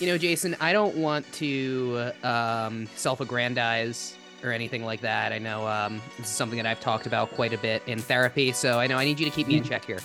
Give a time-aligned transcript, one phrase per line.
[0.00, 5.32] You know, Jason, I don't want to um, self-aggrandize or anything like that.
[5.32, 8.52] I know um, this is something that I've talked about quite a bit in therapy,
[8.52, 9.98] so I know I need you to keep me in check here.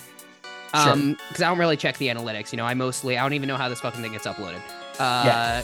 [0.74, 0.92] Sure.
[0.92, 2.52] Um, because I don't really check the analytics.
[2.52, 4.60] You know, I mostly I don't even know how this fucking thing gets uploaded.
[5.00, 5.62] Uh, Yeah.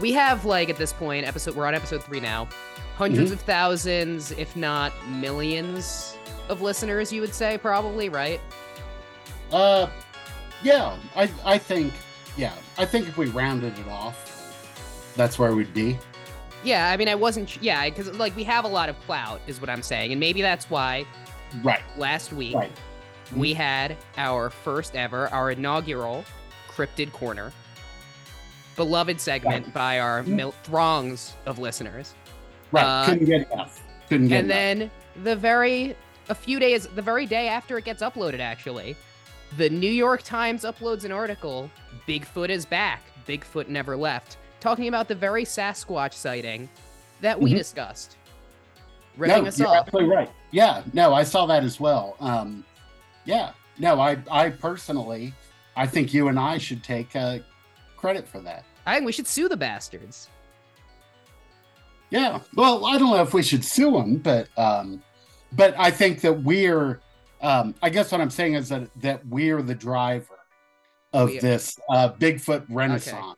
[0.00, 2.48] we have like at this point episode we're on episode three now,
[2.98, 3.32] 100s Mm-hmm.
[3.32, 6.16] of thousands, if not millions,
[6.48, 7.12] of listeners.
[7.12, 8.40] You would say probably right.
[9.52, 9.88] Uh,
[10.64, 11.92] yeah, I I think
[12.36, 15.98] yeah, I think if we rounded it off, that's where we'd be.
[16.64, 17.60] Yeah, I mean, I wasn't.
[17.62, 20.42] Yeah, because like we have a lot of clout, is what I'm saying, and maybe
[20.42, 21.04] that's why
[21.62, 22.72] Right, last week right.
[23.36, 26.24] we had our first ever, our inaugural
[26.70, 27.52] cryptid corner,
[28.76, 32.14] beloved segment by our mil- throngs of listeners,
[32.70, 32.84] Right.
[32.84, 33.82] Uh, Couldn't get enough.
[34.08, 34.56] Couldn't get enough.
[34.56, 34.90] and then
[35.24, 35.94] the very
[36.30, 38.96] a few days, the very day after it gets uploaded, actually,
[39.56, 41.70] the New York Times uploads an article.
[42.08, 43.02] Bigfoot is back.
[43.26, 44.36] Bigfoot never left.
[44.60, 46.68] Talking about the very Sasquatch sighting
[47.20, 47.58] that we Mhm.
[47.58, 48.16] discussed.
[49.16, 49.86] Ripping no, us you're off.
[49.86, 50.30] absolutely right.
[50.52, 52.16] Yeah, no, I saw that as well.
[52.20, 52.64] Um,
[53.24, 55.34] yeah, no, I, I personally,
[55.76, 57.38] I think you and I should take uh,
[57.96, 58.64] credit for that.
[58.86, 60.28] I think we should sue the bastards.
[62.10, 65.02] Yeah, well, I don't know if we should sue them, but, um,
[65.52, 67.00] but I think that we're,
[67.42, 70.38] um, I guess what I'm saying is that that we're the driver
[71.12, 73.36] of We- this uh, Bigfoot renaissance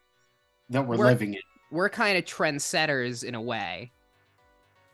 [0.70, 1.40] that we're, We're- living in.
[1.70, 3.90] We're kind of trendsetters in a way.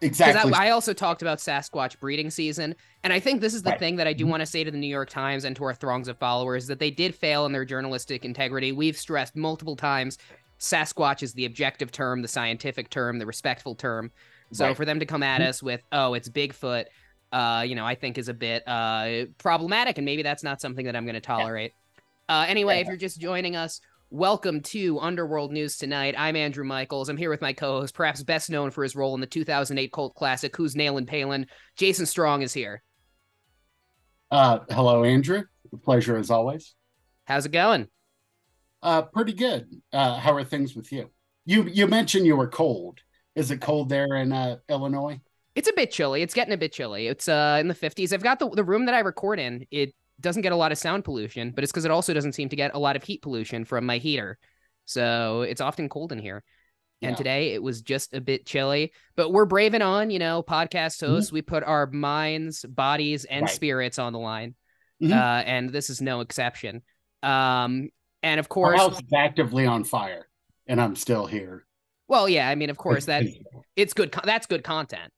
[0.00, 0.54] Exactly.
[0.54, 2.74] I, I also talked about Sasquatch breeding season,
[3.04, 3.78] and I think this is the Right.
[3.78, 4.28] thing that I do Mhm.
[4.30, 6.78] want to say to the New York Times and to our throngs of followers that
[6.78, 8.72] they did fail in their journalistic integrity.
[8.72, 10.16] We've stressed multiple times
[10.58, 14.10] Sasquatch is the objective term, the scientific term, the respectful term.
[14.52, 14.76] So Right.
[14.76, 15.48] for them to come at Mhm.
[15.48, 16.84] us with, "Oh, it's Bigfoot,"
[17.32, 20.86] uh, you know, I think is a bit uh, problematic, and maybe that's not something
[20.86, 21.72] that I'm going to tolerate.
[22.28, 23.80] Uh, anyway, if you're just joining us,
[24.10, 26.14] welcome to Underworld News Tonight.
[26.18, 27.08] I'm Andrew Michaels.
[27.08, 30.14] I'm here with my co-host, perhaps best known for his role in the 2008 cult
[30.14, 31.46] classic "Who's Nailing Palin."
[31.76, 32.82] Jason Strong is here.
[34.30, 35.42] uh, hello, Andrew.
[35.72, 36.74] A pleasure as always.
[37.24, 37.88] How's it going?
[38.82, 39.68] Uh, pretty good.
[39.92, 41.10] Uh, how are things with you?
[41.44, 42.98] You you mentioned you were cold.
[43.36, 45.20] Is it cold there in uh, Illinois?
[45.60, 46.22] It's a bit chilly.
[46.22, 47.06] It's getting a bit chilly.
[47.06, 48.14] It's uh in the 50s.
[48.14, 49.66] I've got the the room that I record in.
[49.70, 52.48] It doesn't get a lot of sound pollution, but it's because it also doesn't seem
[52.48, 54.38] to get a lot of heat pollution from my heater.
[54.86, 56.42] So it's often cold in here.
[57.02, 57.16] And Yeah.
[57.16, 61.08] today it was just a bit chilly, but we're braving on, you know, podcast Mhm.
[61.08, 61.30] hosts.
[61.30, 63.54] We put our minds, bodies, and Right.
[63.54, 64.54] spirits on the line.
[65.02, 65.12] Mhm.
[65.12, 66.80] Uh, and this is no exception.
[67.22, 67.90] Um,
[68.22, 70.26] and of Our course, house is actively on fire,
[70.66, 71.66] and I'm still here.
[72.08, 73.24] well, yeah, I mean, of course, that
[73.76, 74.10] it's good.
[74.24, 75.12] That's good content.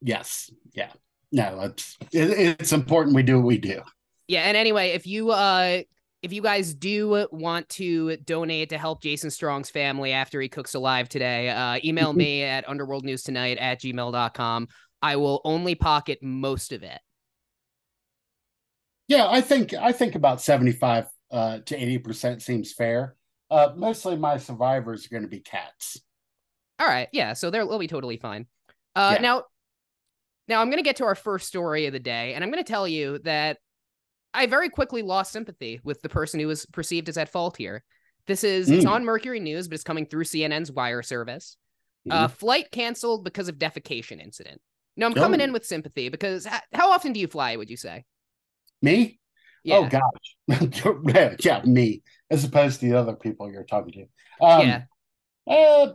[0.00, 0.50] Yes.
[0.74, 0.90] Yeah.
[1.30, 3.82] No, it's it, it's important we do what we do.
[4.28, 5.82] Yeah, and anyway, if you uh
[6.22, 10.74] if you guys do want to donate to help Jason Strong's family after he cooks
[10.74, 14.68] alive today, uh email me at underworldnewstonight at gmail.com.
[15.02, 16.98] I will only pocket most of it.
[19.06, 23.16] Yeah, I think I think about seventy five uh, to eighty percent seems fair.
[23.50, 25.98] Uh, mostly my survivors are going to be cats.
[26.78, 28.46] All right, yeah, so they'll they'll be totally fine.
[28.94, 29.22] Uh Yeah.
[29.22, 29.44] now
[30.48, 32.88] now I'm gonna get to our first story of the day, and I'm gonna tell
[32.88, 33.58] you that
[34.34, 37.84] I very quickly lost sympathy with the person who was perceived as at fault here.
[38.26, 38.90] This is it's Mm.
[38.90, 41.56] on Mercury News, but it's coming through CNN's wire service.
[42.10, 44.60] Uh, flight canceled because of defecation incident.
[44.96, 45.44] Now I'm coming Oh.
[45.44, 47.54] in with sympathy because how often do you fly?
[47.56, 48.04] Would you say?
[48.80, 49.18] me?
[49.64, 49.76] Yeah.
[49.76, 54.46] Oh gosh, yeah, me as opposed to the other people you're talking to.
[54.46, 54.82] Um, yeah.
[55.46, 55.94] Uh,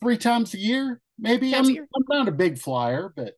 [0.00, 1.52] three times a year, maybe.
[1.52, 1.86] Times I'm, year?
[1.94, 3.34] I'm not a big flyer, but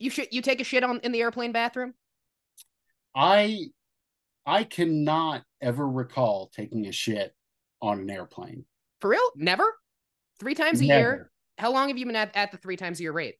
[0.00, 1.92] You should you take a shit on in the airplane bathroom?
[3.14, 3.66] I
[4.46, 7.34] I cannot ever recall taking a shit
[7.82, 8.64] on an airplane.
[9.00, 9.30] For real?
[9.36, 9.64] Never?
[10.40, 11.30] Three times a year?
[11.58, 13.34] How long have you been at, at the three times a year rate?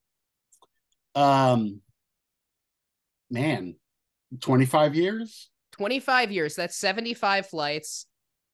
[1.14, 1.80] Um,
[3.30, 3.76] man,
[4.40, 5.48] 25 years?
[5.72, 6.54] 25 years.
[6.54, 8.04] That's 75 flights,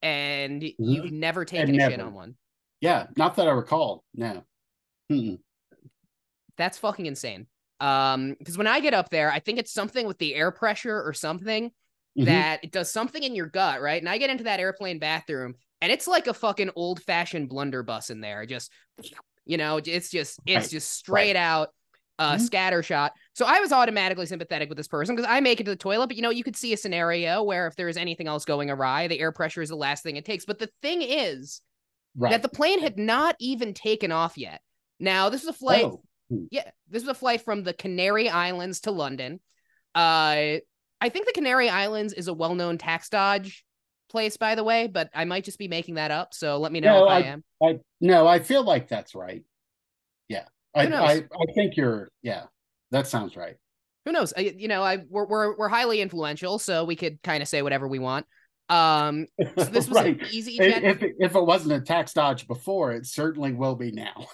[0.01, 2.37] and you've never taken a shit on one.
[2.81, 4.05] Yeah, not that I recall.
[4.15, 4.45] No.
[5.11, 5.41] Mm-mm.
[6.57, 7.49] That's fucking insane.
[7.81, 11.03] Um, because when I get up there, I think it's something with the air pressure
[11.03, 11.71] or something
[12.17, 12.25] Mhm.
[12.27, 14.01] that it does something in your gut, right?
[14.01, 18.11] And I get into that airplane bathroom, and it's like a fucking old fashioned blunderbuss
[18.11, 18.47] in there.
[18.47, 18.73] Just,
[19.45, 20.71] you know, it's just it's Right.
[20.71, 21.71] just straight out
[22.19, 22.39] uh Mhm.
[22.39, 23.13] scatter shot.
[23.35, 26.07] So I was automatically sympathetic with this person because I make it to the toilet,
[26.09, 28.71] but you know, you could see a scenario where if there is anything else going
[28.71, 30.47] awry, the air pressure is the last thing it takes.
[30.47, 31.61] But the thing is
[32.17, 32.31] Right.
[32.31, 34.63] that the plane had not even taken off yet.
[34.99, 36.03] Now, this was a flight Oh.
[36.51, 39.41] Yeah, this was a flight from the Canary Islands to London.
[39.95, 40.61] Uh,
[41.01, 43.65] I think the Canary Islands is a well-known tax dodge
[44.11, 46.35] place, by the way, but I might just be making that up.
[46.35, 47.45] So let me know No, if I, am.
[47.63, 49.43] I no, I feel like that's right.
[50.29, 50.45] Yeah,
[50.75, 52.09] I I, I think you're.
[52.23, 52.45] Yeah,
[52.91, 53.57] that sounds right.
[54.05, 54.33] Who knows?
[54.37, 57.63] I, you know, I we're, we're we're highly influential, so we could kind of say
[57.63, 58.27] whatever we want.
[58.69, 60.21] Um, so this was right.
[60.21, 60.59] an easy.
[60.59, 64.27] If if if it wasn't a tax dodge before, it certainly will be now.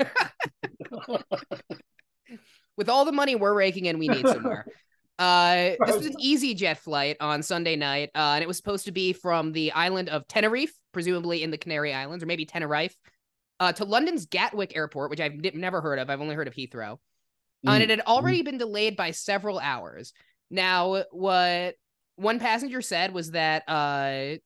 [2.76, 4.66] with all the money we're raking in, we need somewhere.
[5.18, 8.92] Uh, this was an EasyJet flight on Sunday night, uh, and it was supposed to
[8.92, 12.94] be from the island of Tenerife, presumably in the Canary Islands, or maybe Tenerife,
[13.58, 16.10] uh, to London's Gatwick Airport, which I've n- never heard of.
[16.10, 16.98] I've only heard of Heathrow.
[17.66, 17.84] Uh, and Mm.
[17.84, 20.12] it had already been delayed by several hours.
[20.50, 21.76] Now, what
[22.16, 24.36] one passenger said was that uh,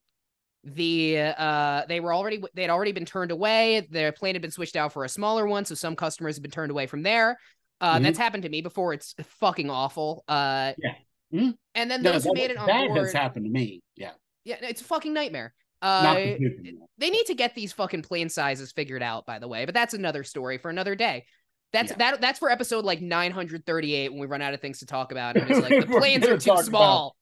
[0.64, 3.86] the uh, they were already they had already been turned away.
[3.90, 6.50] Their plane had been switched out for a smaller one, so some customers had been
[6.50, 7.38] turned away from there.
[7.80, 8.02] Uh, Mhm.
[8.02, 8.92] That's happened to me before.
[8.92, 10.22] It's fucking awful.
[10.28, 10.94] Uh, Yeah.
[11.32, 11.54] Mhm.
[11.74, 13.82] And then No, those who made it on that board, has happened to me.
[13.96, 14.12] Yeah,
[14.44, 15.54] yeah, it's a fucking nightmare.
[15.80, 16.14] Uh,
[16.98, 19.64] they need to get these fucking plane sizes figured out, by the way.
[19.64, 21.24] But that's another story for another day.
[21.72, 21.96] That's Yeah.
[21.98, 22.20] that.
[22.20, 25.36] That's for episode like 938 when we run out of things to talk about.
[25.38, 27.16] And it's like the planes are too small.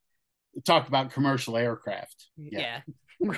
[0.65, 2.27] Talk about commercial aircraft.
[2.37, 2.59] Yeah.
[2.59, 2.81] Yeah.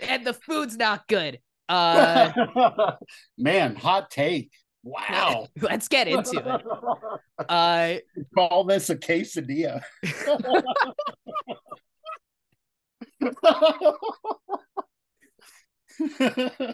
[0.00, 1.40] and the food's not good.
[1.68, 2.92] Uh,
[3.38, 4.50] Man, hot take.
[4.84, 5.48] Wow.
[5.60, 6.62] let's get into it.
[7.48, 7.94] Uh,
[8.36, 9.82] Call this a quesadilla.
[13.20, 13.30] all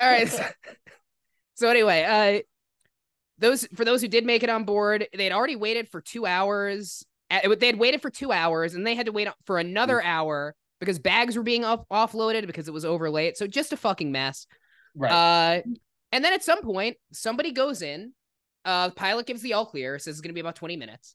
[0.00, 0.28] right.
[0.28, 0.44] So,
[1.54, 2.42] so anyway, uh,
[3.38, 7.04] those for those who did make it on board, they'd already waited for two hours.
[7.30, 10.54] Uh, They had waited for two hours, and they had to wait for another hour
[10.82, 13.36] because bags were being off- offloaded because it was over late.
[13.36, 14.48] So just a fucking mess.
[14.96, 15.12] Right.
[15.12, 15.62] Uh,
[16.10, 18.12] and then at some point, somebody goes in.
[18.64, 21.14] Uh, the pilot gives the all clear, says it's going to be about 20 minutes.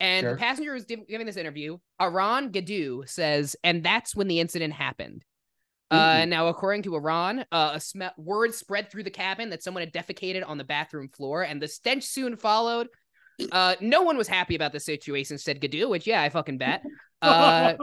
[0.00, 0.32] And Sure.
[0.32, 1.76] the passenger is giv- giving this interview.
[2.00, 5.24] Aran Gadou says, and that's when the incident happened.
[5.90, 9.82] Uh, now, according to Aran, uh, a sm- word spread through the cabin that someone
[9.82, 12.88] had defecated on the bathroom floor, and the stench soon followed.
[13.50, 16.82] Uh, no one was happy about the situation, said Gadou, which, yeah, I fucking bet.
[17.22, 17.76] Uh,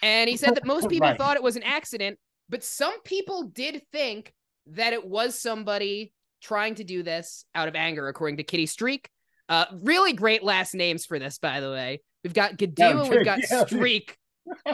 [0.00, 1.18] and he said that most people Right.
[1.18, 2.18] thought it was an accident,
[2.48, 4.32] but some people did think
[4.68, 9.10] that it was somebody trying to do this out of anger, according to Kitty Streak.
[9.50, 12.00] Uh, really great last names for this, by the way.
[12.24, 13.66] We've got Gadou Yeah, and we've got yeah.
[13.66, 14.16] Streak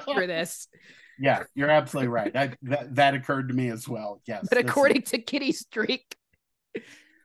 [0.04, 0.68] for this.
[1.18, 2.36] yeah, you're absolutely right.
[2.36, 4.22] I, that that occurred to me as well.
[4.26, 4.46] Yes.
[4.48, 6.14] But this is- according to Kitty Streak,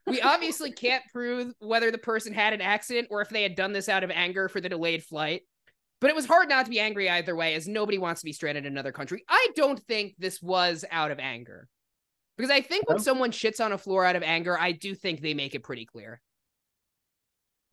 [0.07, 3.73] we obviously can't prove whether the person had an accident or if they had done
[3.73, 5.41] this out of anger for the delayed flight.
[5.99, 8.33] But it was hard not to be angry either way, as nobody wants to be
[8.33, 9.23] stranded in another country.
[9.27, 11.67] I don't think this was out of anger.
[12.37, 15.21] Because I think when someone shits on a floor out of anger, I do think
[15.21, 16.21] they make it pretty clear.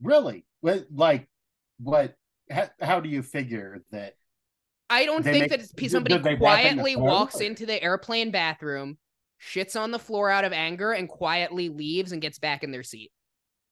[0.02, 1.28] really what like
[1.78, 2.14] what
[2.50, 4.14] how, how do you figure that
[4.90, 7.82] I don't think make- that somebody did they wrap in the quietly walks into the
[7.82, 8.98] airplane bathroom,
[9.44, 12.82] shits on the floor out of anger, and quietly leaves and gets back in their
[12.82, 13.12] seat.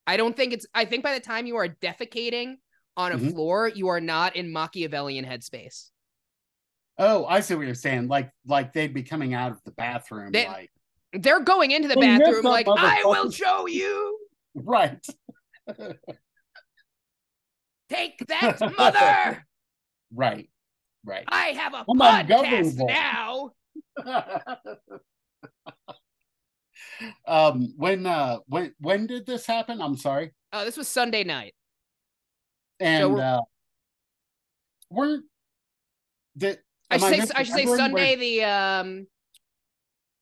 [0.07, 0.67] I don't think it's.
[0.75, 2.57] I think by the time you are defecating
[2.97, 3.31] on a Mhm.
[3.33, 5.91] floor, you are not in Machiavellian headspace.
[6.99, 10.31] oh i see what you're saying like like they'd be coming out of the bathroom
[10.31, 10.71] They- like
[11.15, 14.19] They're going into the Well, bathroom like, I will show you.
[14.55, 15.05] right
[17.89, 19.47] Take that, mother.
[20.15, 20.51] right
[21.05, 23.53] right I have a I'm podcast now.
[27.27, 31.55] um when uh when when did this happen i'm sorry Oh, this was Sunday night.
[32.79, 33.41] and we're- uh
[34.91, 35.25] weren't
[36.37, 36.59] the
[36.91, 37.35] I should say.
[37.35, 39.07] I should say Sunday where- the um.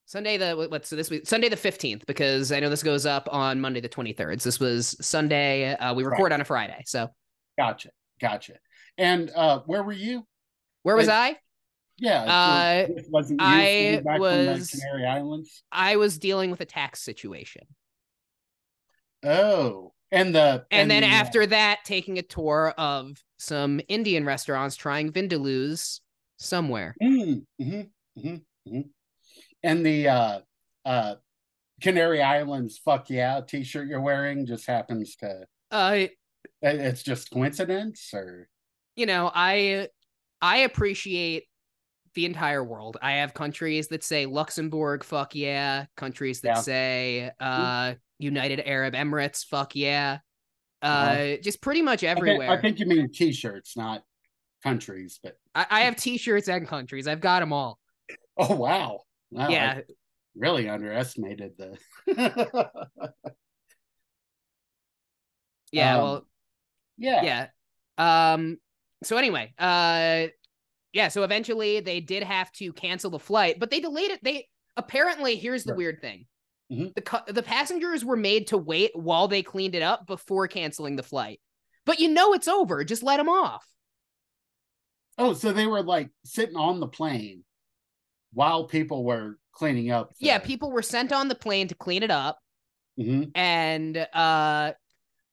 [0.07, 1.27] Sunday the what- what's so this week?
[1.27, 4.39] Sunday the fifteenth because I know this goes up on Monday the twenty third.
[4.39, 5.75] This was Sunday.
[5.75, 6.83] Uh, we record on a Friday.
[6.87, 7.09] So
[7.59, 8.55] gotcha gotcha
[8.97, 10.25] and uh where were you
[10.85, 11.37] where was Wait, I?
[12.01, 16.61] Yeah Uh, wasn't I flew back from the was- canary islands I was dealing with
[16.61, 17.63] a tax situation,
[19.23, 24.25] oh and the and, then the, uh, after that, taking a tour of some Indian
[24.25, 26.01] restaurants, trying vindaloos
[26.37, 26.97] somewhere.
[27.01, 28.85] Mm, mhm, mhm, mhm.
[29.63, 30.41] And the uh
[30.85, 31.15] uh
[31.81, 36.07] Canary Islands fuck yeah t-shirt you're wearing just happens to Uh,
[36.63, 38.49] it's just coincidence or
[38.97, 39.89] you know, I
[40.43, 41.45] I appreciate
[42.15, 42.97] the entire world.
[43.03, 46.61] I have countries that say Luxembourg, fuck yeah, countries that Yeah.
[46.63, 50.19] say uh United Arab Emirates, fuck yeah.
[50.83, 51.37] Uh Uh-huh.
[51.43, 52.51] just pretty much I think, everywhere.
[52.51, 54.03] I think you mean t-shirts not
[54.63, 57.07] countries but I, I have t-shirts and countries.
[57.09, 57.79] I've got them all.
[58.37, 59.01] oh wow,
[59.31, 59.81] wow I yeah.
[60.37, 61.79] really underestimated the
[65.73, 66.27] Yeah, um, well,
[66.99, 67.23] yeah
[67.99, 68.33] yeah.
[68.35, 68.59] Um
[69.03, 70.27] so anyway, uh
[70.93, 74.23] yeah, so eventually they did have to cancel the flight, but they delayed it.
[74.25, 75.77] They apparently here's the Sure.
[75.77, 76.27] weird thing.
[76.73, 76.95] Mhm.
[76.95, 80.97] The cu- the passengers were made to wait while they cleaned it up before canceling
[80.97, 81.41] the flight.
[81.85, 82.85] But you know it's over.
[82.85, 83.67] Just let them off.
[85.19, 87.45] Oh, so they were like sitting on the plane
[88.33, 90.13] while people were cleaning up.
[90.19, 92.39] Yeah, people were sent on the plane to clean it up.
[92.99, 93.31] Mhm.
[93.35, 94.73] and uh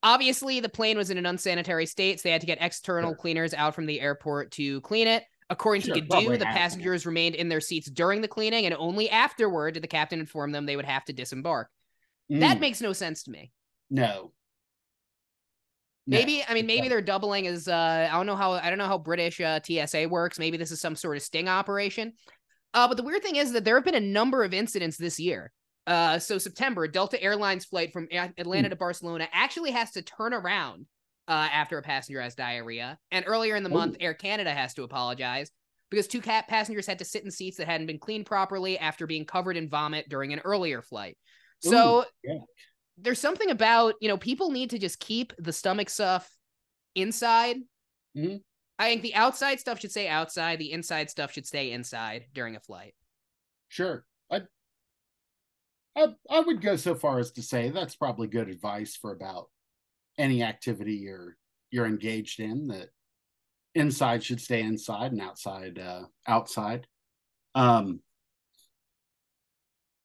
[0.01, 3.17] obviously the plane was in an unsanitary state so they had to get external Sure.
[3.17, 6.57] cleaners out from the airport to clean it according Sure, to Gadou, the happened.
[6.57, 10.51] passengers remained in their seats during the cleaning and only afterward did the captain inform
[10.51, 11.69] them they would have to disembark.
[12.29, 13.51] That Mm, makes no sense to me.
[13.89, 14.33] No.
[16.09, 18.77] No, maybe i mean maybe they're doubling as uh i don't know how i don't
[18.77, 20.39] know how british uh, tsa works.
[20.39, 22.13] Maybe this is some sort of sting operation.
[22.73, 25.19] Uh but the weird thing is that there have been a number of incidents this
[25.19, 25.51] year.
[25.85, 30.85] Uh so september delta airlines flight from atlanta to barcelona actually has to turn around
[31.27, 34.83] uh after a passenger has diarrhea and earlier in the month air canada has to
[34.83, 35.51] apologize
[35.89, 39.07] because two cat passengers had to sit in seats that hadn't been cleaned properly after
[39.07, 41.17] being covered in vomit during an earlier flight
[41.59, 42.39] so Ooh, yeah.
[42.97, 46.29] there's something about you know people need to just keep the stomach stuff
[46.95, 47.57] inside
[48.15, 48.41] Mhm.
[48.79, 52.55] i think the outside stuff should stay outside the inside stuff should stay inside during
[52.55, 52.93] a flight
[53.69, 54.05] Sure.
[54.31, 54.41] I,
[55.95, 59.49] I I would go so far as to say that's probably good advice for about
[60.17, 61.35] any activity you're
[61.71, 62.89] you're engaged in that
[63.75, 66.87] inside should stay inside and outside uh outside.
[67.55, 68.01] Um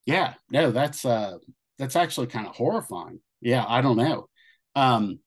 [0.07, 1.39] yeah, no, that's uh
[1.79, 3.21] that's actually kind of horrifying.
[3.41, 4.29] Yeah, I don't know.
[4.75, 5.21] Um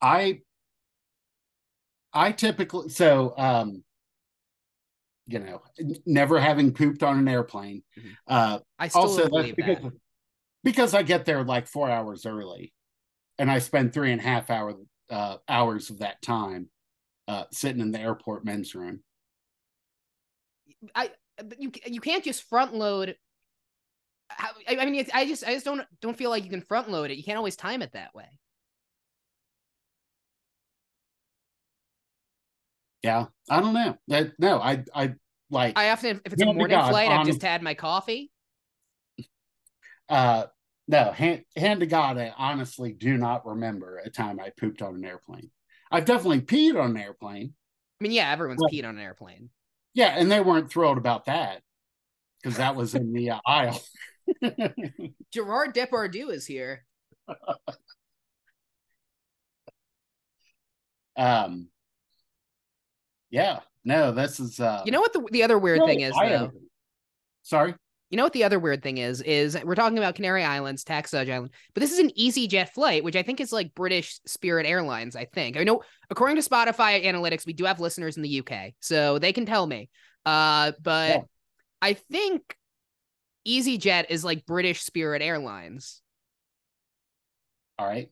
[0.00, 0.40] I
[2.12, 3.84] I typically so um
[5.26, 5.62] you know,
[6.04, 7.82] never having pooped on an airplane.
[7.98, 8.14] Mhm.
[8.26, 9.92] Uh, i still also, that's because that
[10.62, 12.73] because I get there like four hours early,
[13.38, 14.74] and I spend three and a half hour
[15.10, 16.68] uh, hours of that time
[17.28, 19.02] uh, sitting in the airport men's room.
[20.94, 21.10] i
[21.58, 23.16] you you can't just front load
[24.30, 26.90] I I mean, it's, I just, I just don't, don't feel like you can front
[26.90, 27.16] load it.
[27.16, 28.28] You can't always time it that way.
[33.02, 33.98] Yeah, I don't know.
[34.08, 35.12] That no, I I
[35.50, 38.30] like I often, if it's a morning God, flight, I've just had my coffee.
[40.08, 40.44] uh
[40.88, 44.94] no hand hand to God, I honestly do not remember a time I pooped on
[44.96, 45.50] an airplane.
[45.90, 47.54] I've definitely peed on an airplane.
[48.00, 49.50] I mean, yeah, everyone's Well- peed on an airplane.
[49.94, 51.62] Yeah, and they weren't thrilled about that
[52.42, 53.80] because that was in the uh, aisle.
[55.32, 56.84] Gerard Depardieu is here.
[61.16, 61.68] um,
[63.30, 66.14] yeah, no, this is uh, You know what the the other weird really thing is
[66.14, 66.50] though?
[67.42, 67.74] Sorry.
[68.14, 69.22] You know what the other weird thing is?
[69.22, 73.16] Is we're talking about Canary Islands, Taxage Island, but this is an EasyJet flight, which
[73.16, 75.16] I think is like British Spirit Airlines.
[75.16, 78.74] I think I know, according to Spotify analytics, we do have listeners in the UK,
[78.78, 79.90] so they can tell me.
[80.24, 81.20] Uh, but Yeah.
[81.82, 82.56] I think
[83.48, 86.00] EasyJet is like British Spirit Airlines.
[87.80, 88.10] All right.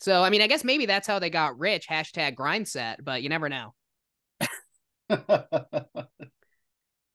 [0.00, 1.86] So I mean, I guess maybe that's how they got rich.
[1.88, 3.72] Hashtag grind set, but you never know.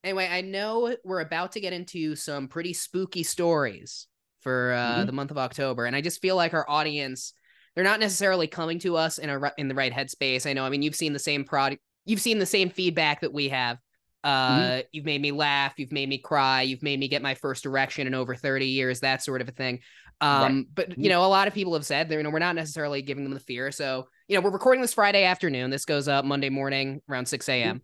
[0.03, 4.07] Anyway, I know we're about to get into some pretty spooky stories
[4.41, 5.05] for uh, Mhm.
[5.07, 7.33] the month of October, and I just feel like our audience
[7.75, 10.45] they're not necessarily coming to us in a in the right headspace.
[10.49, 10.65] I know.
[10.65, 13.77] I mean, you've seen the same product, you've seen the same feedback that we have.
[14.23, 17.65] Uh, You've made me laugh, you've made me cry, you've made me get my first
[17.65, 19.79] erection in over thirty years, that sort of a thing.
[20.19, 22.55] Um, but you know, a lot of people have said they're you know we're not
[22.55, 23.71] necessarily giving them the fear.
[23.71, 25.69] So you know, we're recording this Friday afternoon.
[25.69, 27.81] This goes up Monday morning around six a.m.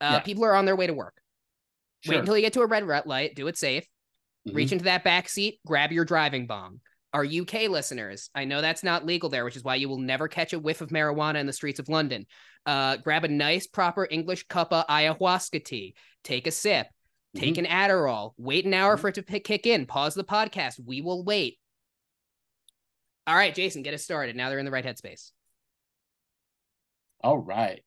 [0.00, 0.20] Uh, Yeah.
[0.20, 1.14] People are on their way to work.
[2.06, 3.34] Wait until you get to a red light.
[3.34, 3.86] Do it safe.
[4.46, 4.54] Mhm.
[4.54, 5.60] Reach into that back seat.
[5.66, 6.80] Grab your driving bong.
[7.12, 10.26] Our UK listeners, I know that's not legal there, which is why you will never
[10.26, 12.26] catch a whiff of marijuana in the streets of London.
[12.66, 15.94] Uh, grab a nice, proper English cup of ayahuasca tea.
[16.24, 16.88] Take a sip.
[17.36, 18.32] Take an Adderall.
[18.36, 19.00] Wait an hour Mhm.
[19.00, 19.86] for it to pick, kick in.
[19.86, 20.80] Pause the podcast.
[20.84, 21.58] We will wait.
[23.26, 24.36] All right, Jason, get us started.
[24.36, 25.32] Now they're in the right headspace.
[27.22, 27.82] All right.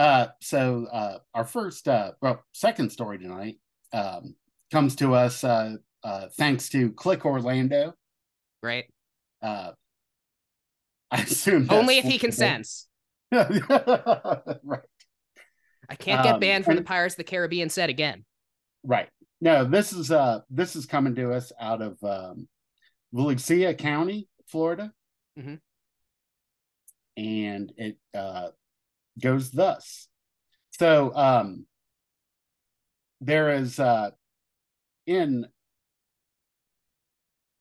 [0.00, 3.56] Uh, so uh, our first, uh, well, second story tonight
[3.92, 4.34] um,
[4.72, 7.92] comes to us uh, uh, thanks to Click Orlando.
[8.62, 8.86] Right?
[9.42, 9.72] Uh,
[11.10, 12.88] I assume Only if he consents.
[13.30, 13.50] right.
[15.90, 18.24] I can't get Um, banned from the Pirates of the Caribbean set again.
[18.82, 19.10] Right.
[19.42, 22.48] No, this is uh this is coming to us out of um
[23.12, 24.92] Valencia County, Florida.
[25.38, 25.60] Mhm.
[27.18, 28.48] And it uh
[29.18, 30.08] goes thus.
[30.72, 31.66] So um
[33.20, 34.10] there is uh
[35.06, 35.46] in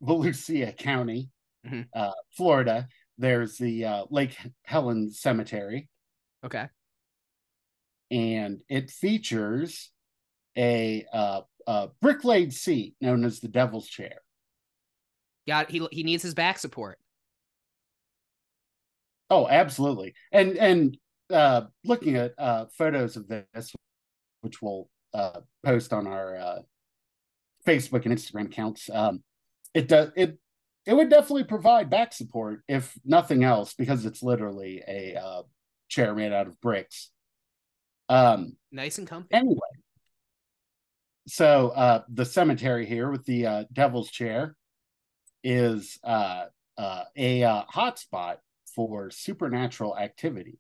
[0.02, 1.30] Volusia County,
[1.66, 1.88] Mhm.
[1.94, 2.88] uh, Florida,
[3.18, 5.90] there's the uh, Lake Helen Cemetery.
[6.44, 6.70] Okay.
[8.12, 9.92] and it features
[10.58, 14.22] a, uh, a brick laid seat known as the Devil's Chair.
[15.48, 16.98] Got he he needs his back support.
[19.30, 20.16] Oh, absolutely.
[20.32, 20.98] And and
[21.32, 23.74] uh, looking at uh, photos of this,
[24.42, 26.60] which we'll uh, post on our uh,
[27.68, 29.24] Facebook and Instagram accounts, um,
[29.74, 30.38] it does it
[30.86, 35.44] it would definitely provide back support if nothing else because it's literally a uh,
[35.88, 37.12] chair made out of bricks.
[38.08, 39.28] Um, nice and comfy.
[39.32, 39.60] Anyway,
[41.28, 44.56] so uh, the cemetery here with the uh, devil's chair
[45.44, 46.46] is uh,
[46.78, 48.38] uh, a uh, hotspot
[48.76, 50.58] for supernatural activity.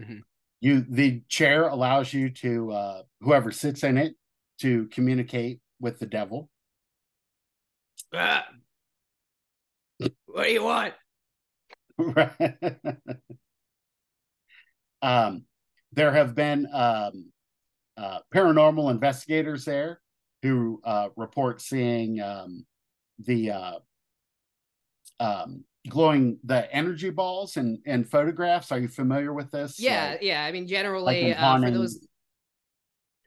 [0.00, 0.18] Mm-hmm.
[0.60, 4.14] You the chair allows you to uh, whoever sits in it
[4.60, 6.50] to communicate with the devil.
[8.14, 8.46] Ah.
[10.26, 10.94] What do you want?
[15.02, 15.44] um,
[15.92, 17.32] there have been um,
[17.96, 20.00] uh, paranormal investigators there
[20.42, 22.64] who uh, report seeing um,
[23.18, 23.78] the uh,
[25.18, 28.72] um, glowing the energy balls and and photographs.
[28.72, 29.80] Are you familiar with this?
[29.80, 30.44] Yeah, like, yeah.
[30.44, 32.06] I mean, generally, like uh, for those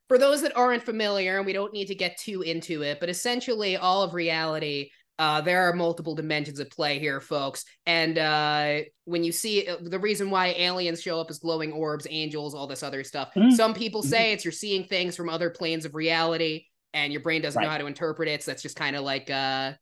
[0.07, 3.09] for those that aren't familiar, and we don't need to get too into it, but
[3.09, 4.89] essentially, all of reality.
[5.19, 7.63] Uh, there are multiple dimensions at play here, folks.
[7.85, 12.07] And uh, when you see uh, the reason why aliens show up as glowing orbs,
[12.09, 13.51] angels, all this other stuff, mm-hmm.
[13.51, 14.33] some people say mm-hmm.
[14.33, 17.65] it's you're seeing things from other planes of reality, and your brain doesn't right.
[17.65, 18.41] know how to interpret it.
[18.41, 19.73] So that's just kind of like uh,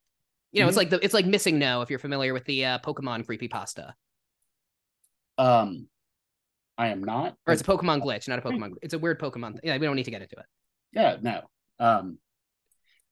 [0.52, 0.70] you know, mm-hmm.
[0.70, 3.94] it's like the it's like MissingNo if you're familiar with the uh, Pokemon creepy pasta.
[5.38, 5.88] Um,
[6.78, 7.36] I am not.
[7.46, 8.74] Or it's a Pokemon glitch, not a Pokemon.
[8.82, 9.54] It's a weird Pokemon.
[9.54, 10.46] Th- yeah, we don't need to get into it.
[10.94, 11.42] Yeah, no.
[11.80, 12.18] Um,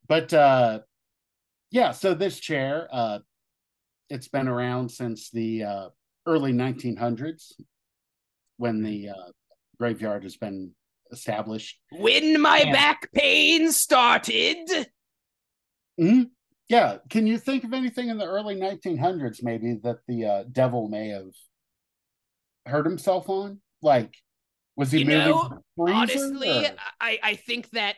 [0.08, 0.80] but uh,
[1.70, 1.92] yeah.
[1.92, 3.20] So this chair, uh,
[4.10, 5.90] it's been around since the uh,
[6.26, 7.54] early 1900s,
[8.58, 9.32] when the uh,
[9.80, 10.72] graveyard has been
[11.12, 11.80] established.
[11.92, 12.74] When my and...
[12.74, 14.88] back pain started.
[15.98, 16.24] hmm
[16.70, 16.98] yeah.
[17.10, 21.10] Can you think of anything in the early 1900s, maybe, that the uh, devil may
[21.10, 21.32] have
[22.66, 23.62] hurt himself on?
[23.82, 24.14] Like,
[24.76, 25.30] was he you moving?
[25.30, 26.72] Know, honestly, or?
[27.00, 27.96] I, I think that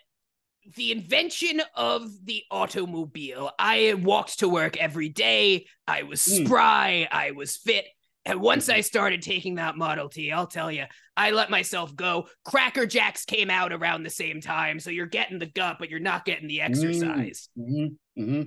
[0.75, 5.65] the invention of the automobile, I walked to work every day.
[5.87, 6.45] I was mm.
[6.45, 7.07] spry.
[7.11, 7.85] I was fit.
[8.25, 10.83] And once I started taking that Model T, I'll tell you,
[11.17, 12.27] I let myself go.
[12.45, 15.99] Cracker Jacks came out around the same time, so you're getting the gut, but you're
[15.99, 17.49] not getting the exercise.
[17.57, 18.21] Mm-hmm.
[18.21, 18.41] Mm-hmm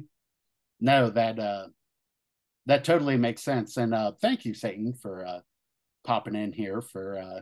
[0.82, 1.68] no, that uh,
[2.66, 3.78] that totally makes sense.
[3.78, 5.40] And uh, thank you, Satan, for uh,
[6.04, 7.40] popping in here for uh,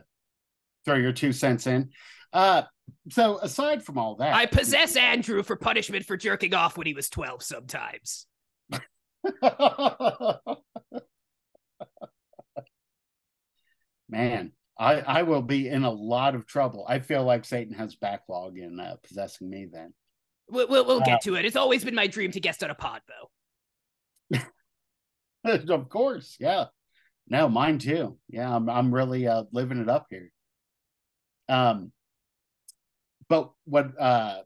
[0.85, 1.89] throw your two cents in.
[2.31, 2.61] Uh,
[3.09, 6.93] so aside from all that, I possess Andrew for punishment for jerking off when he
[6.93, 7.43] was twelve.
[7.43, 8.27] Sometimes.
[14.09, 16.85] Man, I, I will be in a lot of trouble.
[16.87, 19.93] I feel like Satan has backlog in uh, possessing me then.
[20.51, 21.45] We'll, we'll, we'll get uh, to it.
[21.45, 24.39] It's always been my dream to guest on a pod, though.
[25.73, 26.65] of course, yeah.
[27.27, 28.17] No, mine too.
[28.27, 30.31] Yeah, I'm I'm really uh, living it up here.
[31.47, 31.93] Um,
[33.29, 34.41] but what uh,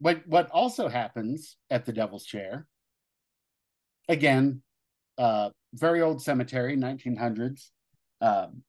[0.00, 2.66] what what also happens at the Devil's Chair?
[4.08, 4.62] Again,
[5.18, 7.70] uh, very old cemetery, 1900s.
[8.20, 8.62] Um,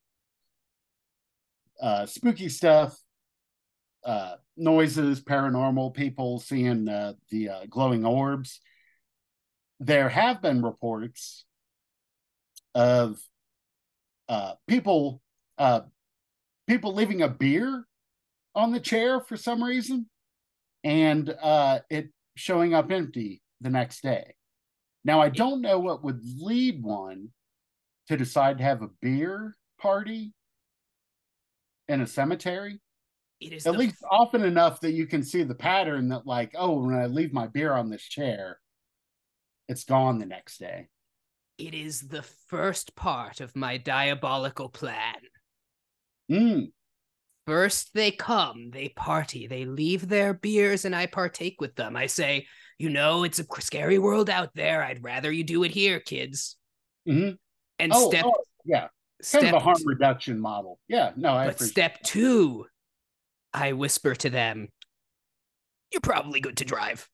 [1.82, 2.98] uh, spooky stuff,
[4.08, 8.62] uh, noises, paranormal people seeing uh, the uh, glowing orbs.
[9.82, 11.44] There have been reports
[12.74, 13.20] of
[14.30, 15.22] uh, people
[15.58, 15.82] uh,
[16.68, 17.86] people leaving a beer
[18.56, 20.08] on the chair for some reason,
[20.86, 24.36] and uh, it showing up empty the next day.
[25.04, 27.30] Now I don't know what would lead one
[28.08, 30.32] to decide to have a beer party
[31.90, 32.80] in a cemetery
[33.40, 36.80] it is at least often enough that you can see the pattern that like oh
[36.80, 38.58] when i leave my beer on this chair
[39.68, 40.88] it's gone the next day.
[41.58, 45.16] It is the first part of my diabolical plan.
[46.30, 46.72] Mm.
[47.46, 51.96] first they come they party they leave their beers and i partake with them.
[51.96, 52.48] I say
[52.78, 54.84] you know it's a scary world out there.
[54.84, 56.58] I'd rather you do it here kids.
[57.08, 57.36] Mm-hmm.
[57.80, 58.88] and oh, step oh, yeah.
[59.32, 60.80] Kind of a harm reduction model.
[60.90, 62.66] Yeah no I but step two
[63.58, 64.70] I whisper to them,
[65.92, 67.10] You're probably good to drive.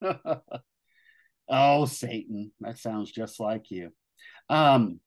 [1.48, 2.52] oh, Satan.
[2.60, 3.90] That sounds just like you.
[4.48, 5.00] Um,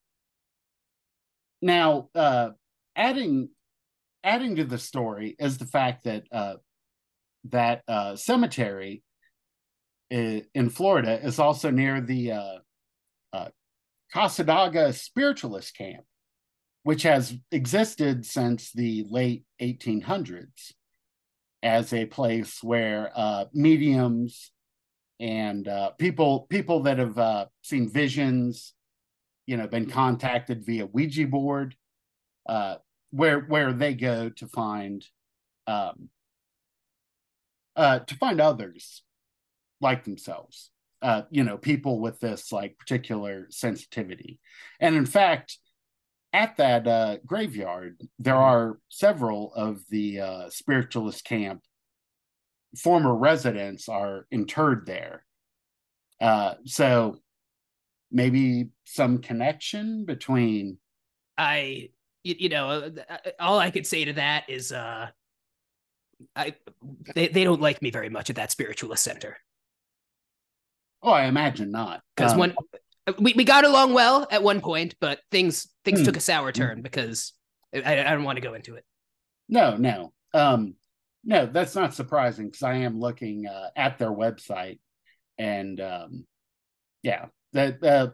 [1.62, 2.50] now, uh,
[2.96, 3.50] adding
[4.24, 6.56] adding to the story is the fact that uh,
[7.46, 9.04] that uh, cemetery
[10.10, 12.58] in Florida is also near the uh,
[13.34, 13.50] uh,
[14.14, 16.06] Cassadaga spiritualist camp,
[16.86, 20.72] which has existed since the late 1800s
[21.64, 24.52] as a place where uh, mediums
[25.20, 28.76] and uh, people people that have uh, seen visions,
[29.48, 31.76] you know, been contacted via Ouija board,
[32.48, 32.76] uh,
[33.10, 35.04] where where they go to find
[35.66, 36.10] um,
[37.76, 39.02] uh, to find others
[39.82, 40.70] like themselves.
[41.02, 44.40] Uh, you know, people with this like particular sensitivity,
[44.80, 45.58] and in fact,
[46.36, 48.44] at that uh, graveyard, there mm-hmm.
[48.44, 51.62] are several of the uh, spiritualist camp
[52.78, 55.24] former residents are interred there.
[56.22, 57.18] Uh, so
[58.12, 60.78] maybe some connection between.
[61.38, 61.90] I,
[62.24, 65.08] you, you know, uh, uh, all I could say to that is, uh,
[66.36, 66.56] I
[67.14, 69.38] they they don't like me very much at that spiritualist center.
[71.04, 72.02] Oh, I imagine not.
[72.16, 72.56] Because um, when
[73.20, 76.06] we, we got along well at one point, but things things hmm.
[76.06, 77.34] took a sour turn because
[77.74, 78.86] I, I don't want to go into it.
[79.48, 80.14] No, no.
[80.34, 80.76] Um,
[81.24, 84.80] no, that's not surprising because I am looking uh, at their website,
[85.38, 86.26] and um,
[87.04, 87.84] yeah, that.
[87.84, 88.10] Uh,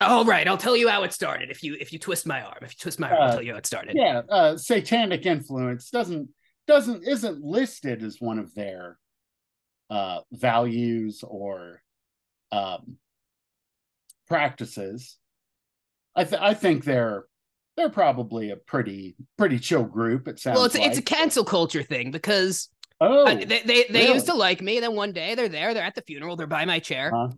[0.00, 1.50] oh right, I'll tell you how it started.
[1.50, 3.42] If you if you twist my arm, if you twist my arm, uh, I'll tell
[3.42, 3.96] you how it started.
[3.96, 6.28] Yeah, uh, satanic influence doesn't
[6.66, 8.98] doesn't isn't listed as one of their
[9.90, 11.82] uh, values or
[12.50, 12.96] um,
[14.32, 15.18] practices.
[16.16, 17.24] I th- I think they're
[17.76, 20.26] they're probably a pretty pretty chill group.
[20.26, 20.56] It sounds.
[20.56, 20.86] Well, it's like.
[20.86, 24.14] it's a cancel culture thing because oh uh, they they, they really?
[24.14, 24.80] used to like me.
[24.80, 27.10] Then one day they're there, they're at the funeral, they're by my chair.
[27.14, 27.28] Huh?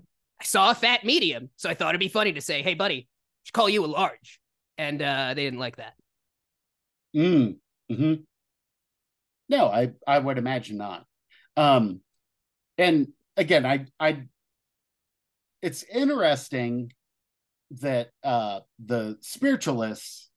[0.40, 3.08] I saw a fat medium, so I thought it'd be funny to say, "Hey, buddy,
[3.42, 4.40] should call you a large,"
[4.78, 5.94] and uh, they didn't like that.
[7.16, 7.56] Mm.
[7.90, 8.14] Hmm.
[9.48, 11.04] No, I I would imagine not.
[11.56, 12.00] Um,
[12.78, 14.24] and again, I I.
[15.64, 16.92] It's interesting
[17.80, 20.28] that uh, the spiritualists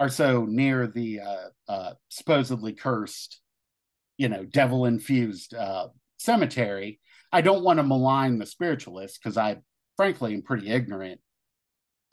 [0.00, 3.42] are so near the uh, uh, supposedly cursed,
[4.16, 6.98] you know, devil infused uh, cemetery.
[7.30, 9.58] I don't want to malign the spiritualists because I,
[9.98, 11.20] frankly, am pretty ignorant